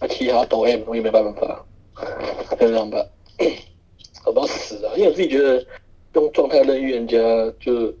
[0.00, 1.64] 啊七他抖 M 我也没办法，
[2.58, 3.04] 就这样吧。
[4.24, 4.92] 我不要死啊！
[4.96, 5.64] 因为我自己觉得
[6.14, 7.18] 用状态认预言家
[7.60, 7.92] 就。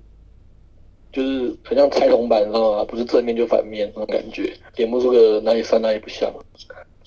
[1.12, 2.84] 就是很像猜铜板，知道吗？
[2.84, 6.32] 不是正面就反面那种感觉，点不出个哪里像哪里不像。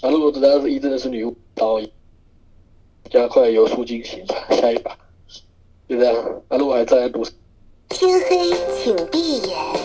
[0.01, 1.81] 那如果只要是一真的是女巫刀，
[3.09, 4.95] 加快游速进行吧，下一把
[5.89, 6.41] 就这样。
[6.49, 7.25] 那如果还在赌，
[7.89, 9.84] 天黑请闭眼。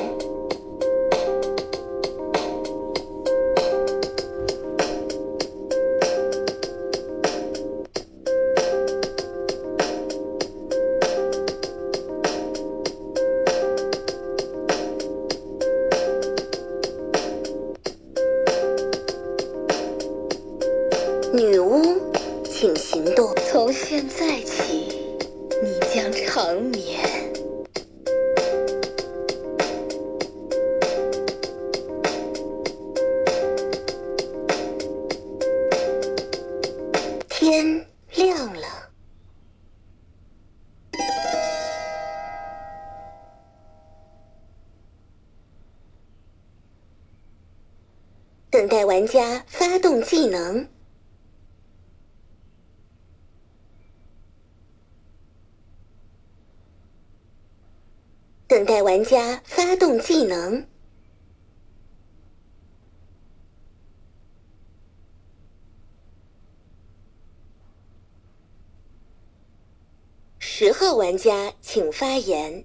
[71.21, 72.65] 家请发言。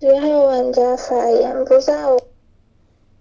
[0.00, 2.18] 十号玩家发言，不是我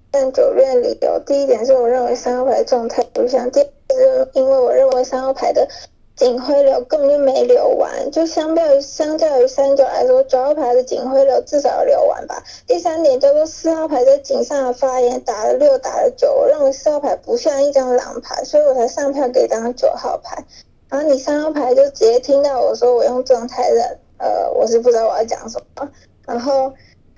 [0.10, 1.20] 但九练理由。
[1.26, 5.68] 第一点是我认为三号牌状态不像，第二是因为我认为三号牌的。
[6.14, 12.44] 警徽流根本就没流完，就相较于相较于三九来说，九号牌的警徽流至少要流完吧。
[12.68, 20.46] 第三点叫做四号牌在警上的发言打了六打了九，我认为四号牌不像一张狼牌，所以我才上票给张九号牌。
[20.90, 25.90] 然后你三号牌就直接听到我说我用状态认，呃，我是不知道我要讲什么，
[26.26, 26.72] 然后。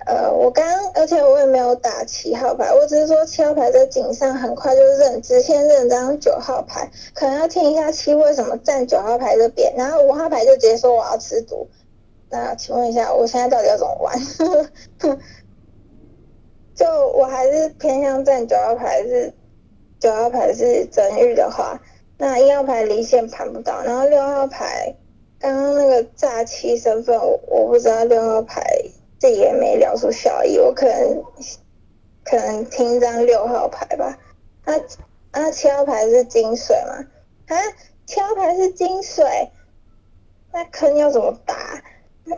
[0.06, 11.66] 呃，我刚，而且我也没有打七号牌，我只是说七号牌在井上很快就认，直接认张九号牌，可能要听一下七为什么站九号牌这边，然后五号牌就直接说我要吃毒，
[12.28, 14.14] 那请问一下，我现在到底要怎么玩？
[16.76, 16.86] 就
[17.16, 19.32] 我还是偏向站九号牌，是
[19.98, 21.80] 九号牌是真玉的话，
[22.18, 24.94] 那一号牌离线盘不到，然后六号牌
[25.44, 28.62] 刚刚那个炸七身份，我我不知道六号牌。
[29.18, 31.22] 这也没聊出效益，我可能
[32.24, 34.18] 可能听一张六号牌吧。
[34.64, 34.74] 啊
[35.32, 37.54] 啊，七号牌是金水嘛？
[37.54, 37.56] 啊，
[38.06, 39.50] 七号牌是金水，
[40.50, 41.82] 那坑要怎么打？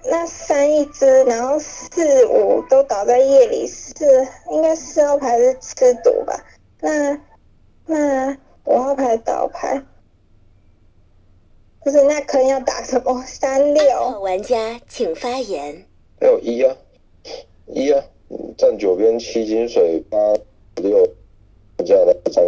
[0.05, 4.05] 那三一只，然后四五都倒在夜里，四
[4.51, 6.45] 应该四号牌是吃毒吧？
[6.81, 7.21] 那
[7.87, 9.83] 那五号牌倒牌，
[11.87, 13.23] 不是那坑要打什么？
[13.23, 14.21] 三六。
[14.21, 15.85] 玩家请发言。
[16.21, 16.77] 还有一啊，
[17.69, 18.05] 一啊，
[18.59, 20.19] 站九边七金水八
[20.83, 21.09] 六，
[21.85, 22.45] 这样的张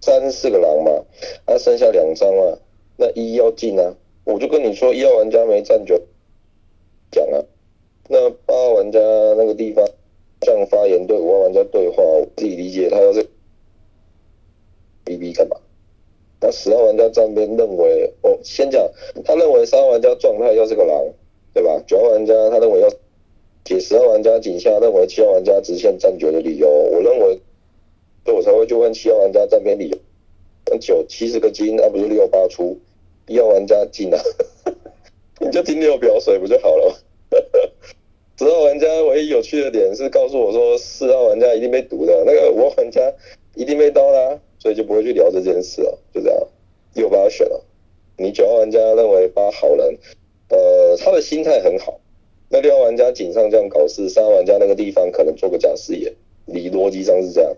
[0.00, 1.04] 三四个狼嘛，
[1.46, 2.58] 那剩下两张啊，
[2.96, 6.00] 那一要进啊，我就跟你说一号玩家没站九。
[7.10, 7.44] 讲啊，
[8.08, 8.98] 那八号玩家
[9.36, 9.86] 那个地方
[10.40, 13.28] 这样发言对五号玩家对话，我自己理解他要是
[15.04, 15.58] B B 干嘛？
[16.40, 18.88] 那十号玩家站边认为，哦，先讲，
[19.24, 21.04] 他认为三号玩家状态要是个狼，
[21.52, 21.82] 对吧？
[21.86, 22.88] 九号玩家他认为要
[23.64, 27.40] 解十号玩家井下认为七号玩家直线站九的理由，我认为，
[28.24, 29.98] 所以我才会去问七号玩家站边理由。
[30.70, 32.78] 那九七十个金，那不是六八出，
[33.26, 34.20] 一号玩家进啊。
[35.40, 36.94] 你就听六表水不就好了？
[38.38, 43.12] 十号玩家唯一有趣的点是告诉我说四号玩家一定被毒的，那个五号玩家
[43.54, 46.46] 一定被刀啦，所以就不会去聊这件事了，就这样。
[46.92, 47.64] 六八选了，
[48.18, 49.98] 你九号玩家认为八好人，
[50.50, 51.98] 呃，他的心态很好。
[52.50, 56.12] 那六号玩家井上这样搞事，三号玩家那个地方可能做个假视野，
[56.44, 57.56] 你逻辑上是这样，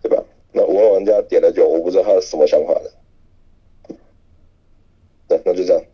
[0.00, 0.24] 对吧？
[0.52, 2.90] 那五号玩家点了九，我不知道他是什么想法的。
[5.28, 5.84] 对，那就这样，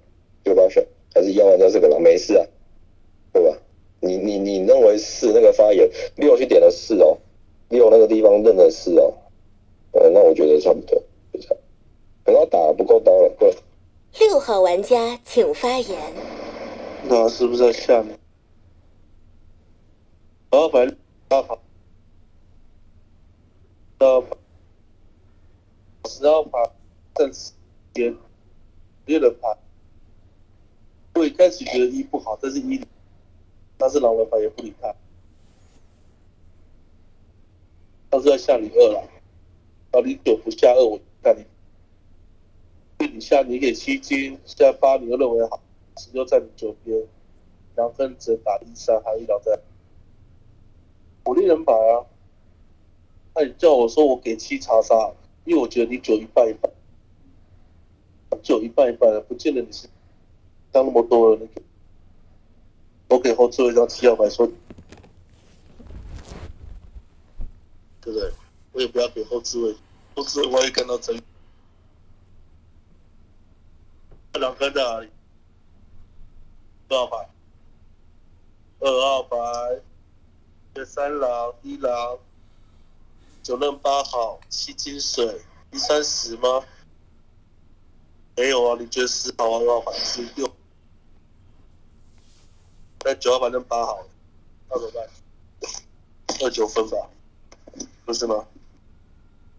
[0.45, 0.87] 六八选。
[1.13, 2.47] 还是一号玩家是个狼，没事啊，
[3.33, 3.59] 对吧？
[3.99, 7.19] 你你你认为是那个发言六去点了四哦，
[7.71, 9.13] 六那个地方认了四哦，
[9.93, 11.57] 呃，那我觉得差不多，就这样。
[12.25, 13.57] 可能打不够刀了，对。
[14.21, 15.99] 六号玩家请发言。
[17.05, 18.19] 那是不是在下面？
[20.51, 20.97] 十号牌，十
[21.31, 21.61] 号
[26.07, 26.71] 十号牌，
[27.15, 27.53] 正时
[27.95, 28.17] 间，
[29.07, 29.57] 六的牌。
[31.15, 32.81] 我一开始觉得一不好，但是一，
[33.77, 34.95] 但是狼人牌也不理他，
[38.11, 39.09] 他是要下你二了，
[39.91, 45.61] 然后你九不下二，我看你，你下你给七金，下八你又认为好，
[45.97, 47.07] 十就在你左边，
[47.77, 49.59] 两分只打一三，还有一两在，
[51.25, 52.07] 火力人牌啊，
[53.35, 55.13] 那你叫我说我给七查杀，
[55.45, 56.71] 因为我觉得你九一半一半，
[58.43, 59.89] 九一半一半的，不见得你是。
[60.71, 61.49] 当那么多人，
[63.09, 64.47] 我给后最后一张七号牌说，
[68.03, 68.31] 对不对？
[68.79, 69.77] 我也不要给后置位，
[70.15, 71.21] 后置位我也看到真，
[74.35, 75.11] 两个在哪里？
[76.89, 77.29] 二号牌，
[78.79, 82.21] 二号牌，三狼一狼，
[83.43, 86.65] 九任八号七金水一三十吗？
[88.37, 90.49] 没有啊，你觉得十号二号牌是六？
[93.05, 94.07] 那九号反正八好，
[94.71, 95.11] 那怎么办？
[96.43, 97.11] 二九分吧，
[98.05, 98.47] 不是吗？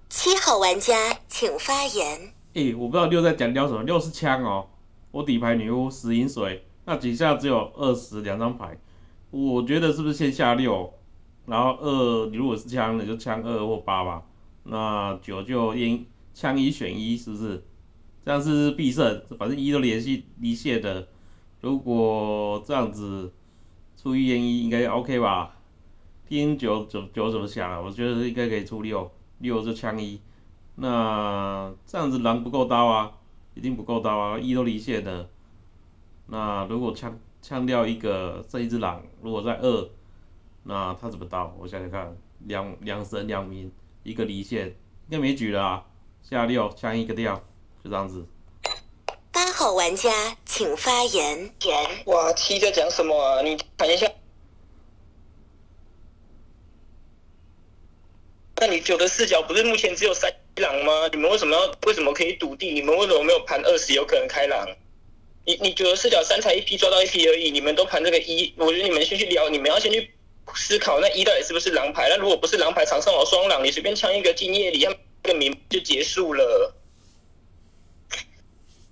[0.10, 2.34] 七号玩家请发言。
[2.54, 4.68] 诶，我不知道六在讲聊什么，六是枪哦。
[5.12, 8.80] 我底牌女巫石银水，那底下只有二十两张牌，
[9.30, 10.92] 我觉得是不是先下六，
[11.46, 14.24] 然后二你如果是枪，那就枪二或八吧。
[14.64, 17.64] 那九就应枪一选一，是不是？
[18.26, 21.08] 这样是必胜，反正一都联系离线的。
[21.62, 23.32] 如果这样子
[23.96, 25.56] 出一验一应该 OK 吧？
[26.28, 27.80] 听九九九怎么想啊？
[27.80, 30.22] 我觉得应该可以出六，六是枪一。
[30.76, 33.12] 那这样子狼不够刀啊，
[33.54, 35.28] 一定不够刀啊，一都离线的。
[36.28, 39.90] 那如果枪枪掉一个，这一只狼如果在二，
[40.64, 41.54] 那他怎么刀？
[41.60, 43.72] 我想想看，两两神两名，
[44.04, 44.74] 一个离线，应
[45.10, 45.86] 该没举了啊。
[46.22, 47.36] 下六枪一个掉，
[47.84, 48.26] 就这样子。
[49.32, 50.10] 八号玩家
[50.46, 51.52] 请发言。
[51.64, 52.06] 言。
[52.06, 53.42] 哇七在讲什么啊？
[53.42, 54.08] 你看一下。
[58.60, 61.08] 那你九的视角不是目前只有三狼吗？
[61.12, 62.76] 你们为什么要为什么可以笃定？
[62.76, 64.68] 你们为什么没有盘二十有可能开狼？
[65.46, 70.12] 你你九的视角三才一批抓到一批而已，你们都盘这个一，我觉得你们先去聊，你们要先去
[70.56, 72.10] 思考那一到底是不是狼牌？
[72.10, 74.94] 那如果不是狼牌，场上有双狼，你随便枪一个进夜里，他
[75.24, 76.76] 个名就结束了。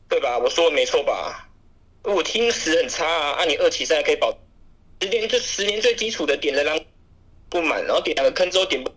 [0.10, 0.38] 对吧？
[0.38, 1.50] 我说的没错吧？
[2.04, 3.32] 我听时很差啊！
[3.34, 4.32] 按你二起三可以保
[5.02, 6.80] 十年，这十年最基础的点的狼
[7.50, 8.90] 不满，然后点两个坑之后点不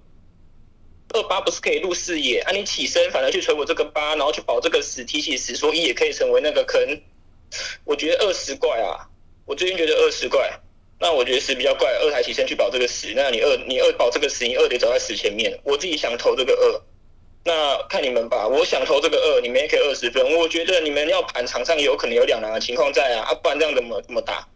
[1.13, 2.41] 二八不是可以入视野？
[2.41, 6.81] 啊，你起身反而去锤我这个八，然后去保这个十提起十说一也可以成为那个坑。
[7.85, 9.09] 我觉得二十怪啊！
[9.45, 10.49] 我最近觉得二十怪，
[11.01, 15.59] 那我觉得十比较怪，二台起身去保这个十，那你二你二保这个十，你二得走在十前面。
[15.65, 16.81] 我自己想投这个二，
[17.45, 18.47] 那看你们吧。
[18.47, 20.37] 我想投这个二，你们也可以二十分。
[20.37, 24.47] 我觉得你们要盘场上有可能有两难的情况在啊，啊，不然这样怎么怎么打？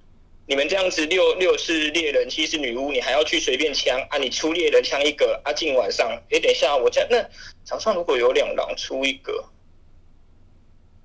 [0.46, 4.18] 你们这样子六六是猎人，七是女巫，你还要去随便枪啊？
[4.18, 7.26] 你出猎人枪一个啊，进晚上，哎，等一下，我这那
[7.64, 9.44] 场上如果有两狼出一个，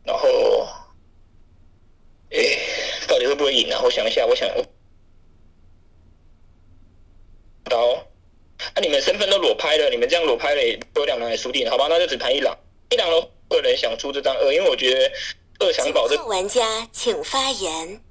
[0.03, 0.67] 然后，
[2.31, 2.39] 哎，
[3.07, 3.79] 到底会不会赢啊？
[3.81, 4.49] 我想一下，我想。
[7.63, 7.93] 刀，
[8.57, 8.81] 啊！
[8.81, 10.61] 你们身份都裸拍了，你们这样裸拍了，
[10.95, 11.87] 有两狼来输定，好吧？
[11.87, 12.57] 那就只盘一狼，
[12.89, 15.11] 一狼的个人想出这张二，因为我觉得
[15.59, 16.21] 二想保这。
[16.25, 18.01] 玩家请发言。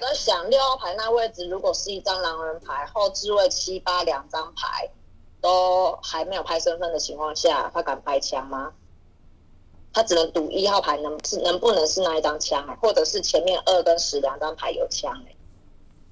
[0.00, 4.88] 我在想六号牌那位置，如果是一张狼人牌，后置位七八两张牌
[5.42, 8.72] 都还没有拍身份的情况下，他敢拍枪吗？
[9.92, 15.22] 他只能赌一号牌能是能不能是那一张枪，或者是前面二跟十两张牌有枪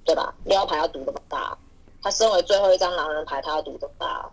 [0.05, 0.35] 对吧？
[0.45, 1.57] 六号牌要赌这么大。
[2.03, 4.29] 他身为最后一张狼人牌，他要赌的大，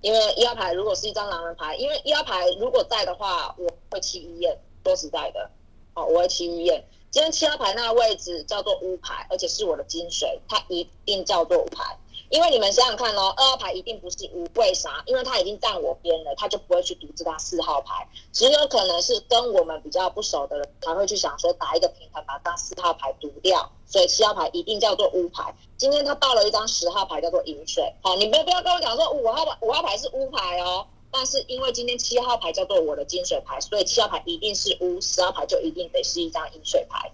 [0.00, 4.58] 因为一号牌如果是一张狼人牌，因为一号牌如果在的话，我会弃医院。
[4.82, 5.50] 说实在的，
[5.94, 6.82] 哦，我会弃医院。
[7.16, 11.96] 今天七号牌那个位置叫做乌牌，而且是我的金水，它一定叫做乌牌。
[12.28, 15.02] 因为你们想想看哦，二号牌一定不是五，为啥？
[15.06, 18.06] 因为他已经站我边了，他就不会去赌这张四号牌。
[18.34, 23.72] 只有可能是跟我们比较不熟的人才会去想说打一个平衡，把这张四号牌赌掉。
[23.86, 25.56] 所以七号牌一定叫做乌牌。
[25.78, 27.94] 今天他报了一张十号牌，叫做银水。
[28.02, 30.86] 好，你们不要跟我讲说五号牌五号牌是乌牌哦。
[31.16, 37.10] 但是因为今天七号牌叫做我的金水牌，所以七号牌一定是乌，十号牌就一定得是一张银水牌。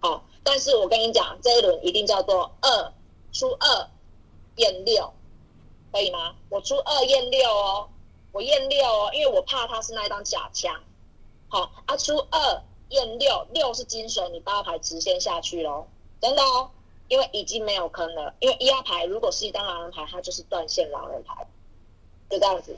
[0.00, 2.92] 好，但是我跟你讲，这一轮一定叫做二
[3.32, 3.88] 出二。
[4.56, 5.12] 验六
[5.92, 6.34] 可以吗？
[6.48, 7.88] 我出二验六哦，
[8.32, 10.80] 我验六哦，因为我怕他是那一张假枪。
[11.48, 15.86] 好，啊出二验六，六是金水，你八牌直线下去喽，
[16.20, 16.70] 真的哦，
[17.08, 18.34] 因为已经没有坑了。
[18.40, 21.46] 因为一号牌如果是一张狼人牌，它就是断线狼人牌，
[22.28, 22.76] 就这样子。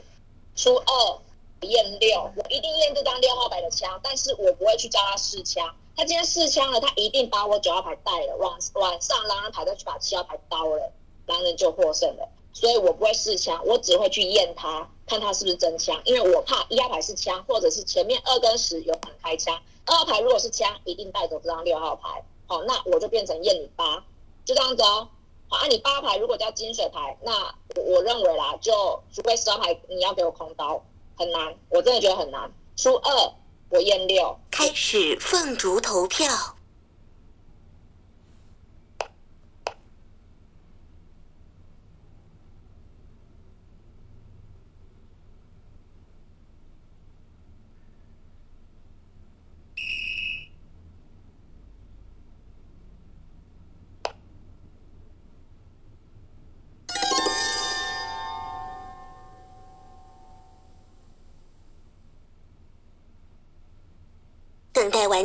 [0.56, 1.18] 初二
[1.60, 5.74] 验六，我一定验这张六号牌的枪，但是我不会去教他试枪。
[5.94, 10.92] 他今天试枪了，他一定把我九号牌带了，晚晚上狼人牌再去把七号牌刀了。
[11.26, 24.04] 狼人就获胜了，所以我不会试枪，我只会去验他，看他是不是真枪，因为我怕一号牌是枪，或者是前面二跟十有可能开枪，二号牌如果是枪，一定带走这张六号牌，好，那我就变成验你八，
[24.44, 25.08] 就这样子哦，
[25.48, 27.32] 好，啊，你八牌如果叫金水牌，那
[27.76, 28.72] 我我认为啦，就
[29.12, 30.82] 除非十张牌你要给我空刀，
[31.16, 33.32] 很难，我真的觉得很难，出二
[33.70, 36.55] 我验六，开始凤竹投票。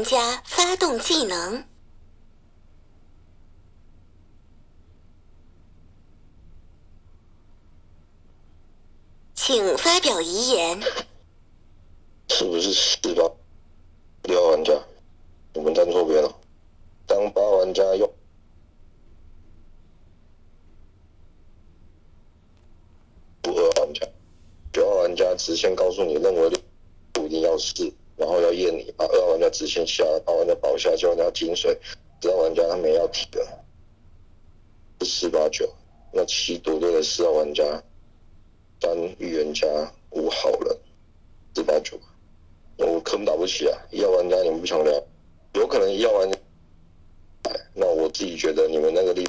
[0.02, 1.64] 玩家发动技能，
[9.36, 10.82] 请发表遗言。
[12.30, 13.32] 是不是十八
[14.24, 14.74] 六号玩家？
[15.54, 16.36] 我们站错边了。
[17.06, 18.12] 当八玩家用
[23.44, 24.08] 不二玩家，
[24.74, 26.50] 九号玩家直线告诉你，认为
[27.14, 27.94] 不一定要试。
[28.18, 31.78] 然后要验你，把二号玩家直线下，把玩家保下，九玩家金水，
[32.22, 33.46] 十号玩家他没要提的，
[35.06, 35.68] 四八九，
[36.12, 37.64] 那七赌对的四号玩家，
[38.80, 39.68] 三预言家，
[40.12, 40.78] 五好人，
[41.56, 42.00] 四八九，
[42.78, 43.78] 我坑打不起啊！
[43.90, 45.04] 一号玩家你们不想聊，
[45.54, 46.38] 有可能一号玩家，
[47.74, 49.28] 那我自己觉得你们那个力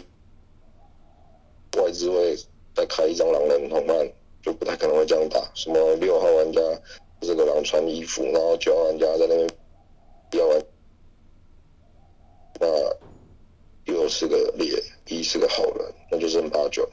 [1.78, 2.36] 外资会
[2.74, 4.12] 再开一张狼人同伴，
[4.42, 5.50] 就不太可能会这样打。
[5.54, 6.60] 什么六号玩家？
[7.22, 9.48] 这个狼穿衣服，然后九号玩家在那边
[10.32, 10.64] 要玩，
[12.60, 12.66] 那
[13.92, 16.88] 又是个猎，一是个好人，那就剩八九，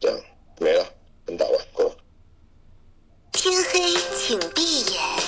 [0.00, 0.18] 这样
[0.58, 0.86] 没了，
[1.26, 1.92] 能打完，够。
[3.32, 3.80] 天黑，
[4.16, 5.21] 请闭眼。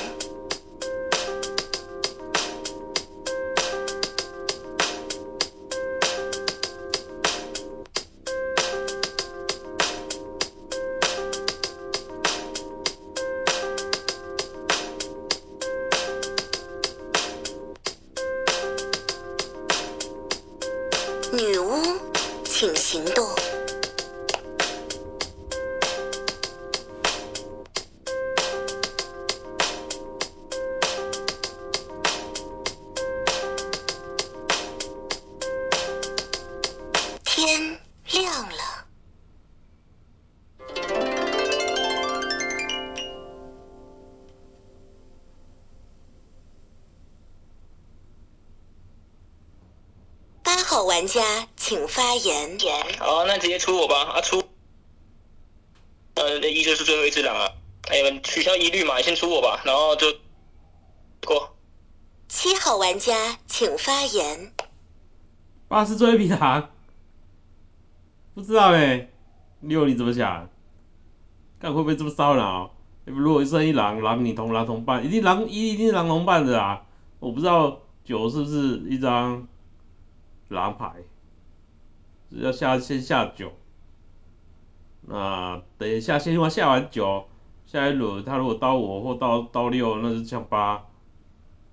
[57.07, 57.49] 一只狼啊。
[57.91, 60.07] 哎，你们取消疑虑嘛，先出我吧，然后就
[61.27, 61.55] 过。
[62.29, 64.53] 七号玩家请发言。
[65.69, 66.71] 八是最后一匹狼，
[68.35, 69.11] 不知道哎。
[69.61, 70.49] 六你怎么想？
[71.59, 72.75] 看会不会这么骚扰？
[73.07, 76.85] 如果剩一狼，狼你同狼同伴，一定狼一一定是狼同伴的啊！
[77.19, 79.49] 我不知道九是不是一张
[80.49, 80.93] 狼牌，
[82.31, 83.53] 要下先下九。
[85.07, 87.27] 那等一下先下完九，
[87.67, 90.87] 下一轮他如果刀我或刀刀六，那就枪八，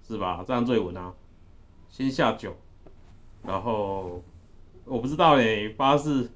[0.08, 0.44] 是吧？
[0.48, 1.14] 这样最稳啊！
[1.90, 2.56] 先下九，
[3.44, 4.24] 然后
[4.86, 6.32] 我不知道嘞，八是。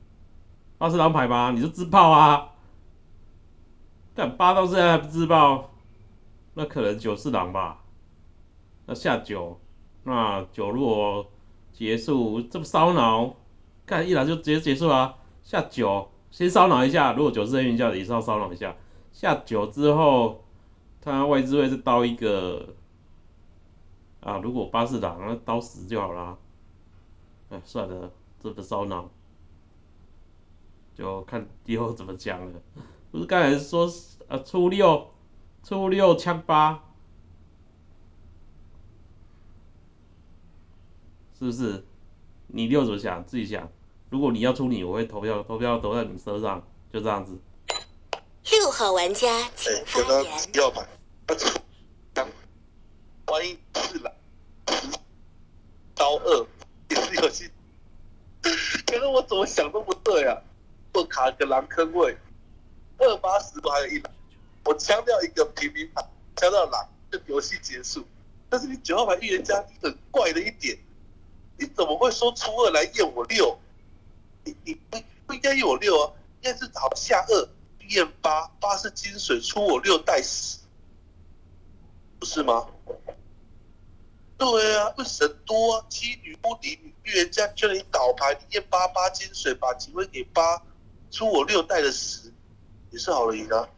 [0.77, 1.51] 八是狼牌吗？
[1.51, 2.49] 你就自爆啊！
[4.13, 5.71] 但八到现在还不自爆，
[6.53, 7.81] 那可能九是狼吧？
[8.85, 9.57] 那下九，
[10.03, 11.31] 那九如果
[11.71, 13.37] 结束这么烧脑，
[13.85, 15.15] 看一来就直接结束啊！
[15.43, 18.75] 下九先烧脑一下，如果九是黑云教也是要烧脑一下。
[19.13, 20.43] 下九之后，
[20.99, 22.75] 他外置位是刀一个
[24.19, 26.37] 啊，如果八是狼，那刀十就好了。
[27.51, 28.11] 哎，算了，
[28.41, 29.09] 这不烧脑。
[30.93, 32.61] 就看以后怎么讲了。
[33.13, 33.89] 不是刚才说
[34.27, 35.11] 啊初六，
[35.63, 36.83] 初六枪八，
[41.39, 41.85] 是不是？
[42.47, 43.23] 你六怎么想？
[43.25, 43.69] 自己想。
[44.15, 47.37] 如果你要出你，我会投票投票投在你身上，就这样子。
[48.49, 50.31] 六号玩家请发言。
[50.53, 50.87] 要牌，
[53.25, 54.13] 万一是狼，
[55.93, 56.47] 刀二
[56.87, 57.51] 也是游戏。
[58.87, 60.41] 可是我怎么想都不对啊！
[60.93, 62.15] 我卡个狼坑位，
[62.97, 64.13] 二八十都还有一狼，
[64.63, 66.01] 我强调一个平民牌，
[66.37, 68.05] 强调狼，就游戏结束。
[68.47, 70.77] 但是你九号牌预言家很怪的一点，
[71.57, 73.59] 你怎么会说初二来验我六？
[74.45, 77.49] 你你不不应该验我六啊，应该是找下二
[77.89, 80.59] 验八，八是金水出我六带十，
[82.17, 82.65] 不是吗？
[84.37, 90.61] 对啊，会神多啊，七女巫敌女预言家叫你倒牌，你验八八金水，把机会给八。
[91.11, 92.33] 出我六带的十，
[92.91, 93.69] 也是好人赢啊。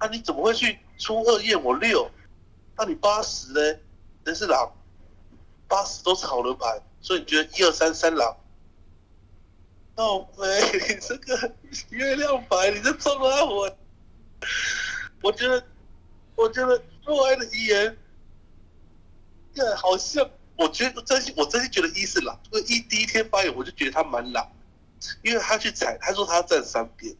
[0.00, 2.10] 那你怎么会去出二验我六？
[2.76, 3.78] 那你八十呢？
[4.24, 4.72] 人是狼，
[5.68, 8.36] 八十都是好人牌，所以你觉得一二三三狼？
[9.94, 11.54] 倒霉，这个
[11.90, 13.76] 月亮牌，你这中了我。
[15.22, 15.64] 我觉得，
[16.34, 17.96] 我觉得若爱的遗言，
[19.54, 24.50] 这好像，我觉得真心，我真心觉得一是狼，因为一第一天发言我就觉得他蛮狼。
[25.22, 27.12] 因为他去踩，他说他要站三边，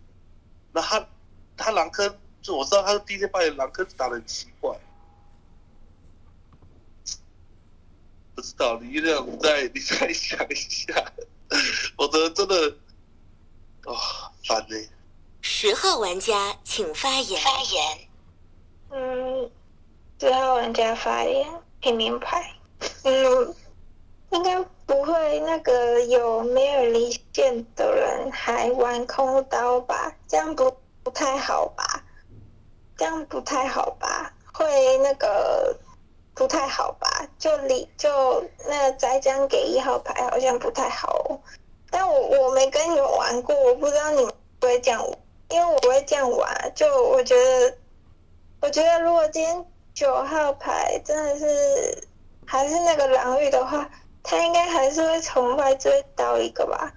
[0.70, 1.04] 那他
[1.56, 4.78] 他狼坑，就我知道他是第一天发言狼坑打的很奇怪，
[8.36, 11.12] 不知道你月亮再你再想一下，
[11.96, 12.76] 否则真的
[13.84, 13.92] 啊
[14.46, 14.76] 烦呢。
[15.40, 17.40] 十号玩家请发言。
[17.42, 18.08] 发言。
[18.90, 19.50] 嗯，
[20.20, 21.46] 十号玩家发言，
[21.80, 22.54] 平民牌。
[23.04, 23.54] 嗯。
[24.30, 30.10] 应该不会，那个有没有离线的人还玩空刀吧？
[30.26, 32.02] 这样不不太好吧？
[32.96, 34.32] 这样不太好吧？
[34.54, 35.78] 会那个
[36.34, 37.28] 不太好吧？
[37.38, 41.40] 就离就那栽赃给一号牌好像不太好，哦
[41.90, 45.04] 但我我没跟你们玩过，我不知道你们不会这样，
[45.48, 46.72] 因为我不会这样玩。
[46.74, 47.76] 就我觉得，
[48.60, 52.08] 我觉得如果今天九号牌真的是
[52.46, 53.88] 还是那个狼玉的话。
[54.24, 56.94] 他应该还是会从外追刀一个吧？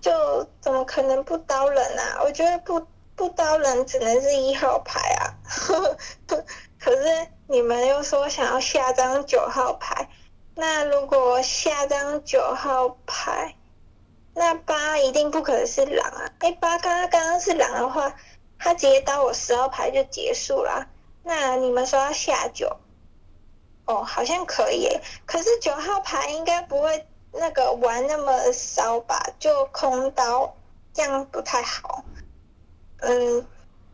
[0.00, 2.20] 就怎么可能不刀人啊？
[2.24, 5.30] 我觉得不不刀人只能是一号牌啊。
[6.80, 10.08] 可是你们又说想要下张九号牌，
[10.56, 13.54] 那如果下张九号牌，
[14.34, 16.32] 那八一定不可能是狼啊！
[16.40, 18.16] 哎，八刚刚刚刚是狼的话，
[18.58, 20.88] 他直接刀我十号牌就结束了。
[21.22, 22.76] 那你们说要下九？
[23.84, 24.88] 哦，好像可以，
[25.24, 29.24] 可是九号牌应该不会那个玩那么骚吧？
[29.38, 30.56] 就空刀
[30.92, 32.04] 这样不太好。
[32.98, 33.46] 嗯，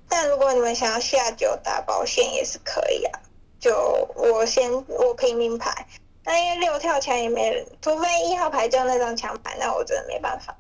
[0.09, 3.21] 但如果你们想要下九打保险也是可以啊。
[3.63, 5.87] 就我先我平民牌，
[6.25, 10.53] 那因为六跳墙也没，除非一号牌就那张墙牌，那我真的没办法。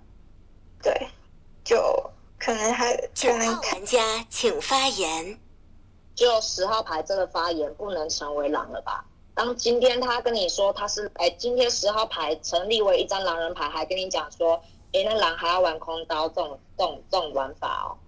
[0.80, 1.09] 对，
[1.64, 1.76] 就
[2.38, 5.36] 可能还九号玩家请发言。
[6.14, 9.05] 就十号牌这个发言不能成为狼了吧？
[9.34, 17.98] 当今天他跟你说他是哎，今天十号牌成立为一张狼人牌，还跟你讲说，哎，那狼还要玩空刀这种这种这种玩法哦，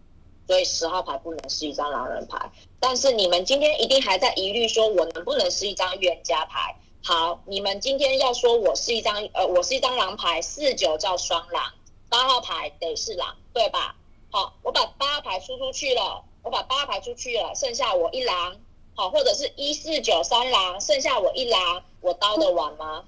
[0.47, 2.39] 所以十号牌不能是一张狼人牌。
[2.87, 6.77] 但是你们今天一定还在疑虑说，我能不能是一张预言家牌？
[7.03, 11.73] 好，你们今天要说我是一张呃，我是一张狼牌，四九叫双狼，
[12.11, 13.97] 八号牌得是狼，对吧？
[14.31, 18.59] 好，我把八牌出出去了，我把八牌出去了，剩下我一狼，
[18.95, 23.07] 好，或者是一四九三狼，剩下我一狼，我刀得完吗？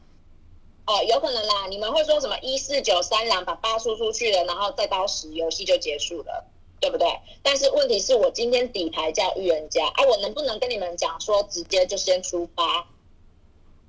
[0.86, 6.46] 哦，有可能啦，你们会说什么一四九三狼把八出出去了，然后再刀十，游戏就结束了，
[6.86, 7.20] 对不对？
[7.42, 12.86] 但是问题是我今天底牌叫预言家啊，我能不能跟你们讲说直接就先出八？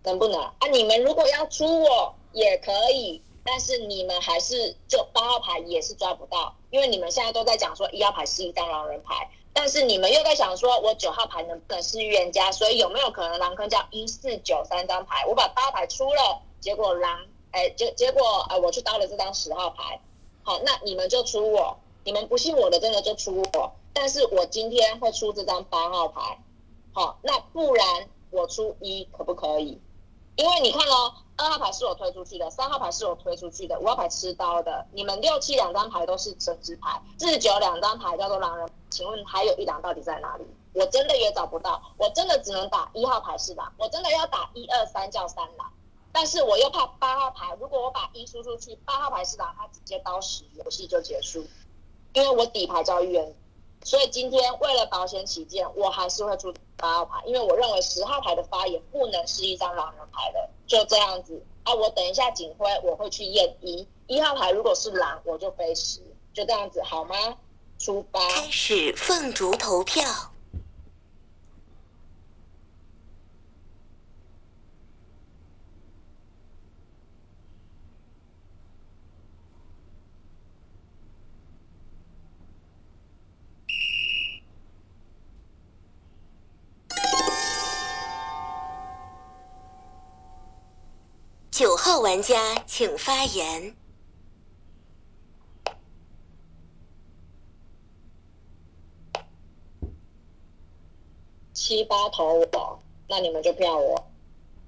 [0.03, 0.55] 能不能啊？
[0.71, 12.51] 你们如果要出我也可以，但是你们还是就八号牌也是抓不到，因为你们现在都在讲说一号牌是一张狼人牌，但是你们又在想说我九号牌能不能是预言家？
[12.51, 15.23] 所以有没有可能狼坑叫一四九三张牌？
[15.27, 19.99] 我把八号牌出了，结果狼哎结结果哎我去刀了这张十号牌，
[20.41, 21.77] 好，那你们就出我，
[22.07, 26.41] 你们不信我的真的就出我，但是我今天会出这张八号牌，
[26.93, 29.77] 好，那不然我出一可不可以？
[30.37, 34.87] 因为你看哦，二号牌是我推出去的，三号牌是我推出去的，五号牌吃刀的。
[34.93, 38.69] 你们六七两张牌都是神之牌，四九两张牌叫做狼人。
[38.89, 40.45] 请问还有一狼到底在哪里？
[40.71, 45.69] 我真的也找不到，我真的只能打一号牌是狼，我真的要打一二三叫三狼，
[46.13, 51.45] 但是我又怕八号牌，如果我把一输出去，八号牌是狼，他直接刀十，游戏就结束。
[52.13, 53.35] 因为我底牌叫预言，
[53.83, 56.53] 所以今天为了保险起见，我还是会出。
[56.79, 61.73] 八号牌，因为我认为十号牌的发言不能是一张狼人牌的，就这样子啊。
[61.73, 66.01] 我等一下警徽我会去验一，一号牌如果是狼，我就飞十，
[66.35, 67.15] 就这样子好吗？
[67.79, 70.05] 出八，开始凤竹投票。
[91.57, 93.75] 九号玩家请发言。
[101.55, 102.79] 七八投我，
[103.09, 104.07] 那你们就票我，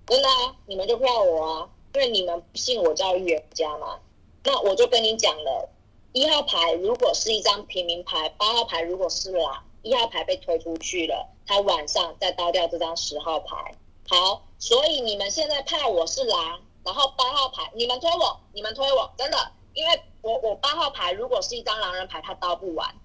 [0.08, 4.00] 真的啊，你们就票我啊，因为你们不信我叫预言家嘛。
[4.44, 5.70] 那我就跟你讲了，
[6.14, 13.76] 一号牌如果是一张平民牌，八号牌如果是狼，一号牌被推出去了，他晚上再刀掉这张十号牌。
[14.08, 16.62] 好，所以你们现在怕我是狼。
[16.84, 22.96] 然后八号牌，你们推我，你们推我，真的，因为我我八号牌如果是一张狼人牌，他刀不完，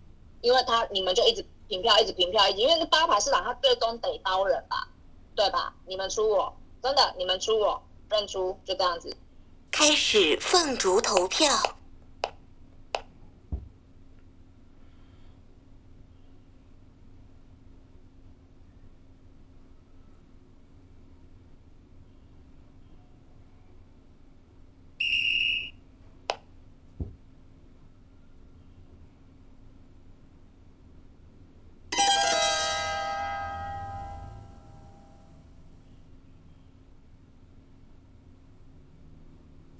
[0.40, 4.88] 因为他你们就一直平票，一直平票，一直，因为这八牌是狼，他最终得刀人吧，
[5.34, 5.74] 对吧？
[5.86, 9.16] 你们出我，真的，你们出我，认出，就这样子。
[9.70, 11.50] 开始凤竹投票。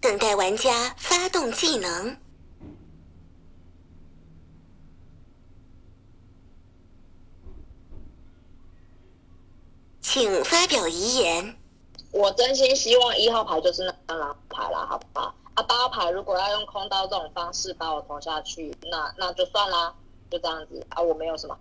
[0.05, 2.15] 等待玩家发动技能，
[10.03, 11.57] 请发表遗言。
[12.13, 15.35] 我真心希望一号牌就是那张狼牌了，好不好？
[15.55, 19.95] 啊，八号牌如果要用空刀这种方式把我投下去，那那就算啦，
[20.31, 21.59] 就这样子啊，我没有什么。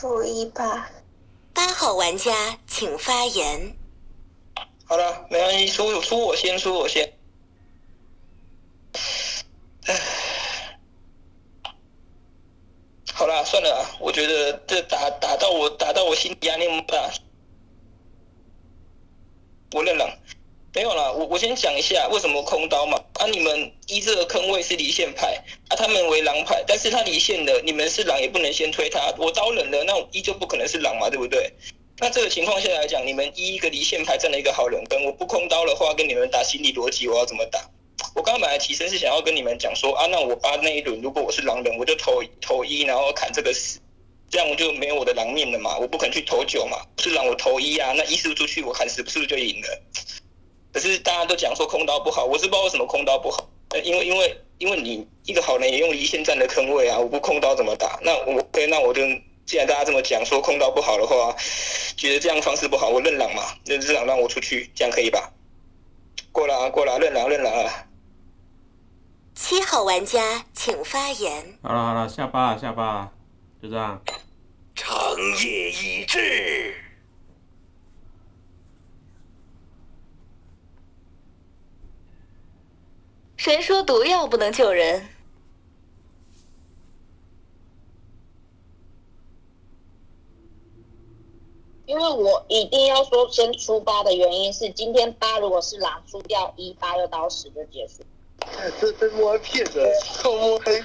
[0.00, 0.90] 那就初一吧。
[1.52, 3.76] 八号玩家请发言。
[4.84, 7.12] 好了，没关系，出出我先，出我先。
[9.86, 10.00] 唉，
[13.12, 17.10] 好啦，算了我觉得这打打，到我打到我心里压力那么大，
[19.72, 20.18] 我认了。
[20.72, 22.96] 没有啦，我我先讲一下为什么空刀嘛。
[23.14, 29.14] 啊，你们一这个坑位是离线牌，啊，他们为狼牌，但是他离线的，你们是狼也不能先推他。
[29.16, 31.50] 我刀冷了，那我一就不可能是狼嘛，对不对？
[31.98, 37.60] 那这个情况下来讲，你们一一个离线牌占了一个好人跟我不空刀的话，跟你们打心理逻辑，我要怎么打？
[38.14, 43.78] 我刚刚本来提升是想要跟你们讲说啊，那我八那一轮如果我是狼人，我就投投一，然后砍这个死，
[44.30, 49.82] 这样我就没有我的狼命了嘛，我不肯去投九嘛，是狼我投一啊，那一是不是出去我砍死是不是就赢了？
[50.72, 57.98] 可是大家都讲说空刀不好，我是不知道为什么空刀不好，呃，因为因为因为你一个好人也用离线站的坑位啊，我不空刀怎么打？
[58.02, 59.02] 那我 OK，那我就
[59.46, 61.34] 既然大家这么讲说空刀不好的话，
[61.96, 65.32] 觉得这样方式不好，我认狼嘛，认只狼让我出去，这样可以吧？
[66.32, 67.86] 过了啊，过了，认狼认狼啊。
[69.34, 71.58] 七号玩家请发言。
[71.62, 73.10] 好了好了，下巴下巴，
[73.62, 74.02] 就这样。
[74.74, 76.74] 长夜已至。
[83.40, 85.08] 谁说毒药不能救人？
[91.86, 98.04] 因为我一定要说先出八的原因是，今天八如果是狼出掉一八又到十就结束。
[98.78, 99.90] 这是摸骗子，
[100.22, 100.78] 偷摸黑